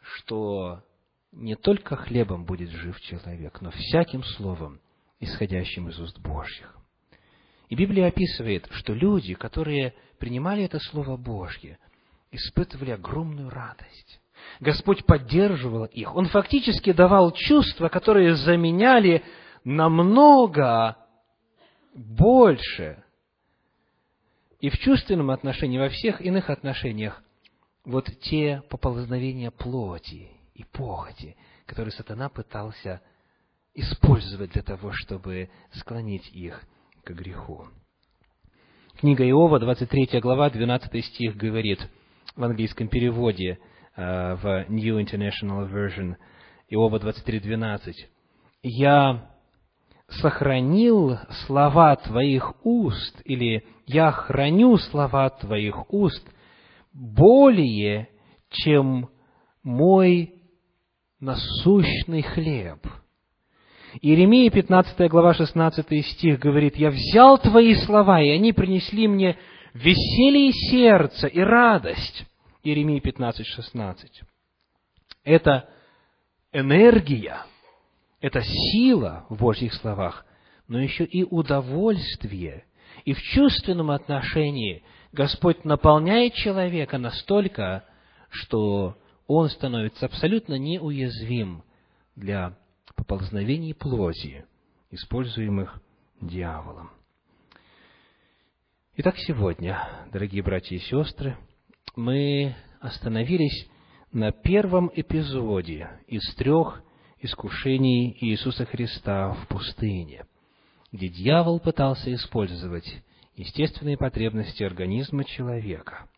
что 0.00 0.82
не 1.32 1.56
только 1.56 1.96
хлебом 1.96 2.44
будет 2.44 2.70
жив 2.70 3.00
человек, 3.00 3.60
но 3.60 3.70
всяким 3.70 4.22
словом, 4.22 4.80
исходящим 5.18 5.88
из 5.88 5.98
уст 5.98 6.18
Божьих. 6.18 6.76
И 7.68 7.74
Библия 7.74 8.08
описывает, 8.08 8.68
что 8.72 8.92
люди, 8.92 9.34
которые 9.34 9.94
принимали 10.18 10.64
это 10.64 10.78
Слово 10.78 11.16
Божье, 11.16 11.78
испытывали 12.30 12.90
огромную 12.90 13.48
радость. 13.48 14.20
Господь 14.60 15.04
поддерживал 15.04 15.84
их. 15.86 16.14
Он 16.14 16.26
фактически 16.26 16.92
давал 16.92 17.32
чувства, 17.32 17.88
которые 17.88 18.36
заменяли 18.36 19.24
намного 19.64 20.96
больше 21.94 23.02
и 24.60 24.70
в 24.70 24.78
чувственном 24.78 25.30
отношении, 25.30 25.78
во 25.78 25.88
всех 25.88 26.20
иных 26.20 26.48
отношениях, 26.48 27.20
вот 27.84 28.06
те 28.20 28.62
поползновения 28.70 29.50
плоти 29.50 30.30
и 30.54 30.62
похоти, 30.62 31.36
которые 31.66 31.90
сатана 31.90 32.28
пытался 32.28 33.00
использовать 33.74 34.52
для 34.52 34.62
того, 34.62 34.92
чтобы 34.92 35.50
склонить 35.72 36.28
их 36.32 36.62
к 37.02 37.10
греху. 37.10 37.66
Книга 39.00 39.28
Иова, 39.28 39.58
23 39.58 40.20
глава, 40.20 40.50
12 40.50 41.04
стих 41.06 41.36
говорит 41.36 41.80
в 42.36 42.44
английском 42.44 42.86
переводе– 42.86 43.58
в 43.96 44.66
New 44.68 44.98
International 45.00 45.70
Version, 45.70 46.16
Иова 46.68 46.98
23.12. 46.98 47.94
«Я 48.62 49.28
сохранил 50.08 51.18
слова 51.46 51.96
твоих 51.96 52.54
уст, 52.64 53.20
или 53.24 53.64
я 53.86 54.10
храню 54.10 54.76
слова 54.78 55.28
твоих 55.30 55.92
уст 55.92 56.26
более, 56.92 58.08
чем 58.50 59.10
мой 59.62 60.34
насущный 61.20 62.22
хлеб». 62.22 62.86
Иеремия, 64.00 64.50
15 64.50 65.10
глава, 65.10 65.34
16 65.34 66.06
стих 66.06 66.38
говорит, 66.38 66.76
«Я 66.76 66.90
взял 66.90 67.36
твои 67.36 67.74
слова, 67.74 68.22
и 68.22 68.30
они 68.30 68.54
принесли 68.54 69.06
мне 69.06 69.36
веселье 69.74 70.50
сердца 70.52 71.26
и 71.26 71.40
радость». 71.40 72.26
Иеремия 72.62 73.00
15, 73.00 73.46
16. 73.46 74.22
Это 75.24 75.68
энергия, 76.52 77.44
это 78.20 78.42
сила 78.42 79.26
в 79.28 79.38
Божьих 79.38 79.74
словах, 79.74 80.24
но 80.68 80.80
еще 80.80 81.04
и 81.04 81.24
удовольствие. 81.24 82.64
И 83.04 83.14
в 83.14 83.20
чувственном 83.20 83.90
отношении 83.90 84.84
Господь 85.12 85.64
наполняет 85.64 86.34
человека 86.34 86.98
настолько, 86.98 87.84
что 88.30 88.96
он 89.26 89.48
становится 89.48 90.06
абсолютно 90.06 90.54
неуязвим 90.54 91.64
для 92.14 92.56
поползновений 92.94 93.74
плоти, 93.74 94.44
используемых 94.90 95.80
дьяволом. 96.20 96.90
Итак, 98.96 99.16
сегодня, 99.18 100.06
дорогие 100.12 100.42
братья 100.42 100.76
и 100.76 100.80
сестры, 100.80 101.36
мы 101.96 102.54
остановились 102.80 103.68
на 104.12 104.32
первом 104.32 104.90
эпизоде 104.94 105.90
из 106.06 106.22
трех 106.34 106.82
искушений 107.20 108.16
Иисуса 108.20 108.64
Христа 108.64 109.32
в 109.32 109.48
пустыне, 109.48 110.26
где 110.90 111.08
дьявол 111.08 111.60
пытался 111.60 112.12
использовать 112.14 113.02
естественные 113.36 113.96
потребности 113.96 114.62
организма 114.62 115.24
человека 115.24 116.08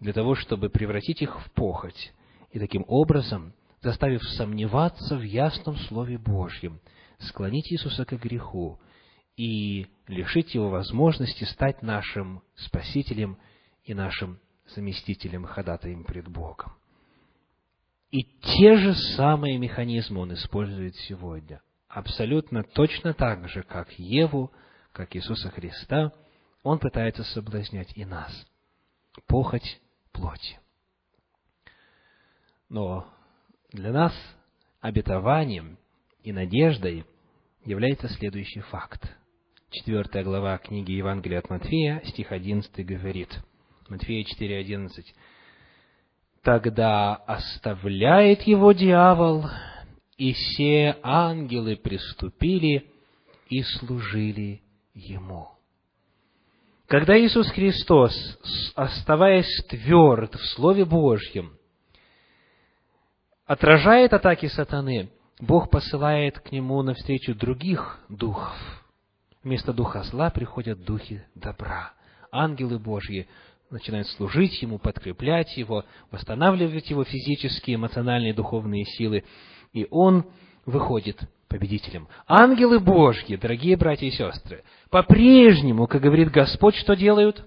для 0.00 0.12
того, 0.12 0.34
чтобы 0.34 0.70
превратить 0.70 1.22
их 1.22 1.40
в 1.40 1.52
похоть 1.52 2.12
и 2.50 2.58
таким 2.58 2.84
образом, 2.86 3.52
заставив 3.82 4.22
сомневаться 4.22 5.16
в 5.16 5.22
ясном 5.22 5.76
Слове 5.76 6.18
Божьем, 6.18 6.80
склонить 7.18 7.72
Иисуса 7.72 8.04
к 8.04 8.12
греху 8.12 8.78
и 9.36 9.86
лишить 10.06 10.54
Его 10.54 10.70
возможности 10.70 11.44
стать 11.44 11.82
нашим 11.82 12.42
Спасителем 12.54 13.38
и 13.84 13.94
нашим 13.94 14.38
заместителем, 14.70 15.44
ходатаем 15.44 16.04
пред 16.04 16.28
Богом. 16.28 16.72
И 18.10 18.22
те 18.22 18.76
же 18.76 18.94
самые 19.16 19.58
механизмы 19.58 20.20
он 20.20 20.32
использует 20.34 20.94
сегодня. 20.96 21.60
Абсолютно 21.88 22.62
точно 22.62 23.12
так 23.14 23.48
же, 23.48 23.62
как 23.62 23.90
Еву, 23.98 24.50
как 24.92 25.14
Иисуса 25.14 25.50
Христа, 25.50 26.12
он 26.62 26.78
пытается 26.78 27.24
соблазнять 27.24 27.96
и 27.96 28.04
нас. 28.04 28.32
Похоть 29.26 29.80
плоти. 30.12 30.58
Но 32.68 33.06
для 33.72 33.92
нас 33.92 34.12
обетованием 34.80 35.78
и 36.22 36.32
надеждой 36.32 37.04
является 37.64 38.08
следующий 38.08 38.60
факт. 38.60 39.02
Четвертая 39.70 40.24
глава 40.24 40.56
книги 40.58 40.92
Евангелия 40.92 41.40
от 41.40 41.50
Матфея, 41.50 42.02
стих 42.06 42.32
11 42.32 42.86
говорит, 42.86 43.38
Матфея 43.88 44.24
4.11, 44.24 45.04
«Тогда 46.42 47.14
оставляет 47.14 48.42
его 48.42 48.72
дьявол, 48.72 49.46
и 50.16 50.32
все 50.32 50.98
ангелы 51.02 51.76
приступили 51.76 52.90
и 53.48 53.62
служили 53.62 54.62
ему». 54.94 55.48
Когда 56.86 57.18
Иисус 57.18 57.50
Христос, 57.50 58.12
оставаясь 58.74 59.64
тверд 59.68 60.34
в 60.34 60.46
Слове 60.54 60.84
Божьем, 60.84 61.58
отражает 63.46 64.14
атаки 64.14 64.46
сатаны, 64.46 65.10
Бог 65.38 65.70
посылает 65.70 66.40
к 66.40 66.50
нему 66.50 66.82
навстречу 66.82 67.34
других 67.34 68.00
духов. 68.08 68.56
Вместо 69.42 69.72
духа 69.72 70.02
зла 70.02 70.30
приходят 70.30 70.82
духи 70.82 71.24
добра. 71.34 71.92
Ангелы 72.30 72.78
Божьи 72.78 73.28
начинают 73.70 74.08
служить 74.08 74.60
ему, 74.62 74.78
подкреплять 74.78 75.56
его, 75.56 75.84
восстанавливать 76.10 76.90
его 76.90 77.04
физические, 77.04 77.76
эмоциональные, 77.76 78.34
духовные 78.34 78.84
силы, 78.84 79.24
и 79.72 79.86
он 79.90 80.24
выходит 80.66 81.20
победителем. 81.48 82.08
Ангелы 82.26 82.78
Божьи, 82.80 83.36
дорогие 83.36 83.76
братья 83.76 84.06
и 84.06 84.10
сестры, 84.10 84.64
по-прежнему, 84.90 85.86
как 85.86 86.02
говорит 86.02 86.30
Господь, 86.30 86.76
что 86.76 86.94
делают? 86.94 87.44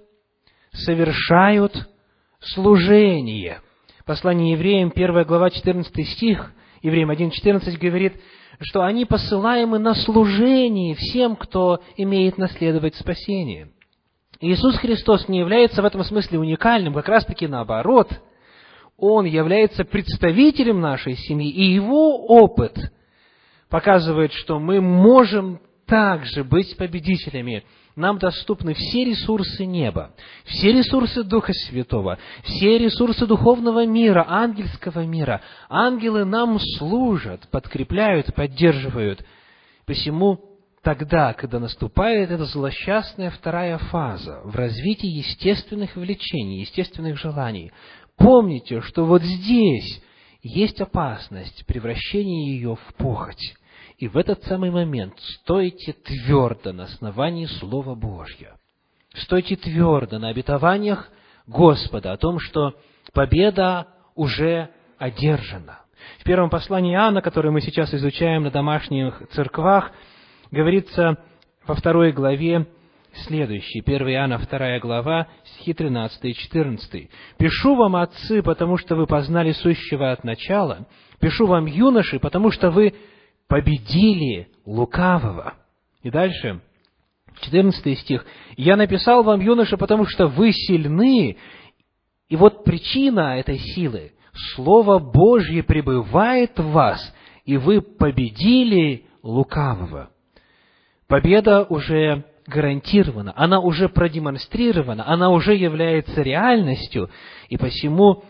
Совершают 0.72 1.89
служение– 2.39 3.61
Послание 4.05 4.53
евреям, 4.53 4.91
1 4.93 5.24
глава, 5.24 5.49
14 5.49 6.09
стих, 6.09 6.51
евреям 6.82 7.11
1.14 7.11 7.78
говорит, 7.78 8.13
что 8.59 8.84
они 8.84 9.05
посылаемы 9.05 9.80
на 9.80 9.93
служение 9.93 10.95
всем, 10.95 11.36
кто 11.36 11.82
имеет 11.97 12.38
наследовать 12.38 12.95
спасение. 12.95 13.69
Иисус 14.41 14.75
Христос 14.77 15.27
не 15.27 15.39
является 15.39 15.81
в 15.81 15.85
этом 15.85 16.03
смысле 16.03 16.39
уникальным, 16.39 16.93
как 16.93 17.07
раз 17.07 17.25
таки 17.25 17.47
наоборот. 17.47 18.09
Он 18.97 19.25
является 19.25 19.85
представителем 19.85 20.81
нашей 20.81 21.15
семьи, 21.15 21.49
и 21.49 21.63
его 21.63 22.25
опыт 22.25 22.91
показывает, 23.69 24.33
что 24.33 24.59
мы 24.59 24.81
можем 24.81 25.59
также 25.85 26.43
быть 26.43 26.75
победителями 26.77 27.63
нам 27.95 28.19
доступны 28.19 28.73
все 28.73 29.03
ресурсы 29.03 29.65
неба, 29.65 30.11
все 30.45 30.71
ресурсы 30.71 31.23
Духа 31.23 31.53
Святого, 31.53 32.17
все 32.43 32.77
ресурсы 32.77 33.25
духовного 33.25 33.85
мира, 33.85 34.25
ангельского 34.27 35.05
мира. 35.05 35.41
Ангелы 35.69 36.25
нам 36.25 36.59
служат, 36.77 37.47
подкрепляют, 37.49 38.33
поддерживают. 38.33 39.25
Посему 39.85 40.39
тогда, 40.84 41.34
когда 41.34 41.59
наступает 41.59 42.32
эта 42.32 42.45
злосчастная 42.45 43.29
вторая 43.32 43.77
фаза 43.77 44.41
в 44.43 44.55
развитии 44.55 45.09
естественных 45.09 45.95
влечений, 45.95 46.61
естественных 46.61 47.17
желаний, 47.17 47.71
помните, 48.17 48.82
что 48.82 49.05
вот 49.05 49.21
здесь 49.21 50.01
есть 50.41 50.82
опасность 50.82 51.65
превращения 51.65 52.53
ее 52.53 52.75
в 52.75 52.95
похоть. 52.95 53.55
И 53.97 54.07
в 54.07 54.17
этот 54.17 54.43
самый 54.45 54.71
момент 54.71 55.13
стойте 55.19 55.93
твердо 55.93 56.73
на 56.73 56.86
основании 56.86 57.45
Слова 57.45 57.93
Божьего. 57.93 58.57
Стойте 59.13 59.55
твердо 59.55 60.17
на 60.17 60.29
обетованиях 60.29 61.09
Господа 61.45 62.11
о 62.11 62.17
том, 62.17 62.39
что 62.39 62.73
победа 63.13 63.88
уже 64.15 64.69
одержана. 64.97 65.82
В 66.19 66.23
первом 66.23 66.49
послании 66.49 66.95
Иоанна, 66.95 67.21
которое 67.21 67.51
мы 67.51 67.61
сейчас 67.61 67.93
изучаем 67.93 68.43
на 68.43 68.51
домашних 68.51 69.21
церквах, 69.34 69.91
говорится 70.51 71.17
во 71.65 71.75
второй 71.75 72.11
главе 72.11 72.67
следующее. 73.25 73.83
1 73.85 74.09
Иоанна, 74.09 74.37
2 74.37 74.79
глава, 74.79 75.27
стихи 75.43 75.73
13 75.73 76.25
и 76.25 76.33
14. 76.33 77.09
«Пишу 77.37 77.75
вам, 77.75 77.95
отцы, 77.95 78.41
потому 78.41 78.77
что 78.77 78.95
вы 78.95 79.07
познали 79.07 79.51
сущего 79.51 80.11
от 80.11 80.23
начала. 80.23 80.87
Пишу 81.19 81.45
вам, 81.45 81.65
юноши, 81.65 82.19
потому 82.19 82.51
что 82.51 82.71
вы 82.71 82.93
победили 83.47 84.47
лукавого. 84.65 85.55
И 86.03 86.09
дальше, 86.09 86.61
14 87.41 87.99
стих. 87.99 88.25
«Я 88.55 88.75
написал 88.75 89.23
вам, 89.23 89.41
юноша, 89.41 89.77
потому 89.77 90.05
что 90.05 90.27
вы 90.27 90.51
сильны». 90.51 91.37
И 92.29 92.35
вот 92.37 92.63
причина 92.63 93.37
этой 93.37 93.57
силы. 93.57 94.13
Слово 94.55 94.99
Божье 94.99 95.63
пребывает 95.63 96.57
в 96.57 96.71
вас, 96.71 97.13
и 97.43 97.57
вы 97.57 97.81
победили 97.81 99.05
лукавого. 99.21 100.11
Победа 101.12 101.66
уже 101.66 102.24
гарантирована, 102.47 103.34
она 103.36 103.59
уже 103.59 103.89
продемонстрирована, 103.89 105.05
она 105.05 105.30
уже 105.30 105.53
является 105.53 106.22
реальностью, 106.22 107.09
и 107.49 107.57
посему 107.57 108.24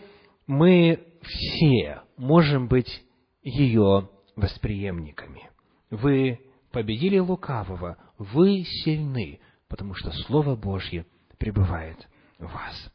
мы 0.48 0.98
все 1.22 2.00
можем 2.16 2.66
быть 2.66 3.04
ее 3.44 4.08
восприемниками. 4.34 5.48
Вы 5.90 6.40
победили 6.72 7.20
лукавого, 7.20 7.98
вы 8.18 8.64
сильны, 8.64 9.38
потому 9.68 9.94
что 9.94 10.10
Слово 10.10 10.56
Божье 10.56 11.06
пребывает 11.38 12.08
в 12.40 12.52
вас. 12.52 12.92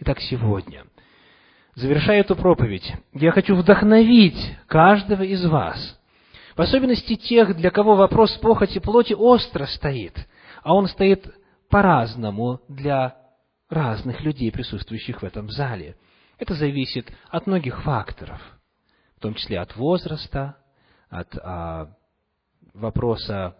Итак, 0.00 0.20
сегодня, 0.20 0.84
завершая 1.76 2.20
эту 2.20 2.36
проповедь, 2.36 2.92
я 3.14 3.32
хочу 3.32 3.56
вдохновить 3.56 4.54
каждого 4.66 5.22
из 5.22 5.42
вас, 5.46 5.98
в 6.60 6.62
особенности 6.62 7.16
тех, 7.16 7.56
для 7.56 7.70
кого 7.70 7.96
вопрос 7.96 8.36
похоти 8.36 8.80
плоти 8.80 9.14
остро 9.14 9.64
стоит, 9.64 10.28
а 10.62 10.74
он 10.74 10.88
стоит 10.88 11.26
по-разному 11.70 12.60
для 12.68 13.16
разных 13.70 14.20
людей, 14.20 14.52
присутствующих 14.52 15.22
в 15.22 15.24
этом 15.24 15.48
зале. 15.48 15.96
Это 16.36 16.52
зависит 16.52 17.10
от 17.30 17.46
многих 17.46 17.82
факторов, 17.82 18.42
в 19.16 19.20
том 19.20 19.32
числе 19.36 19.58
от 19.58 19.74
возраста, 19.74 20.58
от 21.08 21.34
а, 21.38 21.94
вопроса 22.74 23.56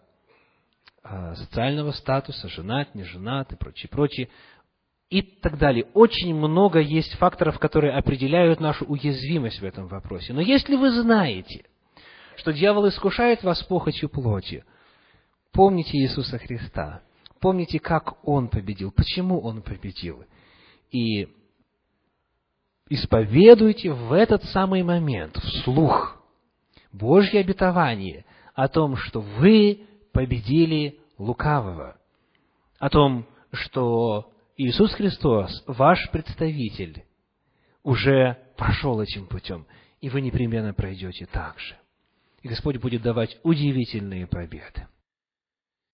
а, 1.03 1.35
социального 1.37 1.93
статуса, 1.93 2.51
женат, 2.51 2.95
не 2.95 3.05
женат 3.05 3.51
и 3.51 3.57
прочее, 3.57 3.89
прочее, 3.91 4.29
и 5.09 5.23
так 5.23 5.57
далее. 5.57 5.87
Очень 5.95 6.35
много 6.35 6.81
есть 6.81 7.15
факторов, 7.15 7.59
которые 7.61 7.95
определяют 7.95 8.61
нашу 8.61 8.85
уязвимость 8.85 9.61
в 9.61 9.65
этом 9.65 9.87
вопросе. 9.87 10.35
Но 10.35 10.43
если 10.43 10.77
вы 10.77 10.91
знаете, 10.91 11.65
что 12.41 12.53
дьявол 12.55 12.89
искушает 12.89 13.43
вас 13.43 13.63
похотью 13.63 14.09
плоти, 14.09 14.65
помните 15.53 15.99
Иисуса 15.99 16.39
Христа. 16.39 17.03
Помните, 17.39 17.79
как 17.79 18.27
Он 18.27 18.49
победил, 18.49 18.91
почему 18.91 19.41
Он 19.41 19.63
победил. 19.63 20.25
И 20.91 21.29
исповедуйте 22.89 23.93
в 23.93 24.13
этот 24.13 24.45
самый 24.45 24.83
момент 24.83 25.37
вслух 25.37 26.17
Божье 26.93 27.41
обетование 27.41 28.25
о 28.55 28.69
том, 28.69 28.97
что 28.97 29.21
вы 29.21 29.87
победили 30.13 30.99
лукавого, 31.19 31.99
о 32.79 32.89
том, 32.89 33.27
что 33.53 34.33
Иисус 34.57 34.93
Христос, 34.95 35.63
ваш 35.67 36.11
представитель, 36.11 37.05
уже 37.83 38.39
прошел 38.57 39.01
этим 39.01 39.27
путем, 39.27 39.67
и 40.01 40.09
вы 40.09 40.21
непременно 40.23 40.73
пройдете 40.75 41.27
так 41.27 41.59
же. 41.59 41.80
И 42.43 42.49
Господь 42.49 42.79
будет 42.79 43.03
давать 43.03 43.39
удивительные 43.43 44.27
победы. 44.27 44.87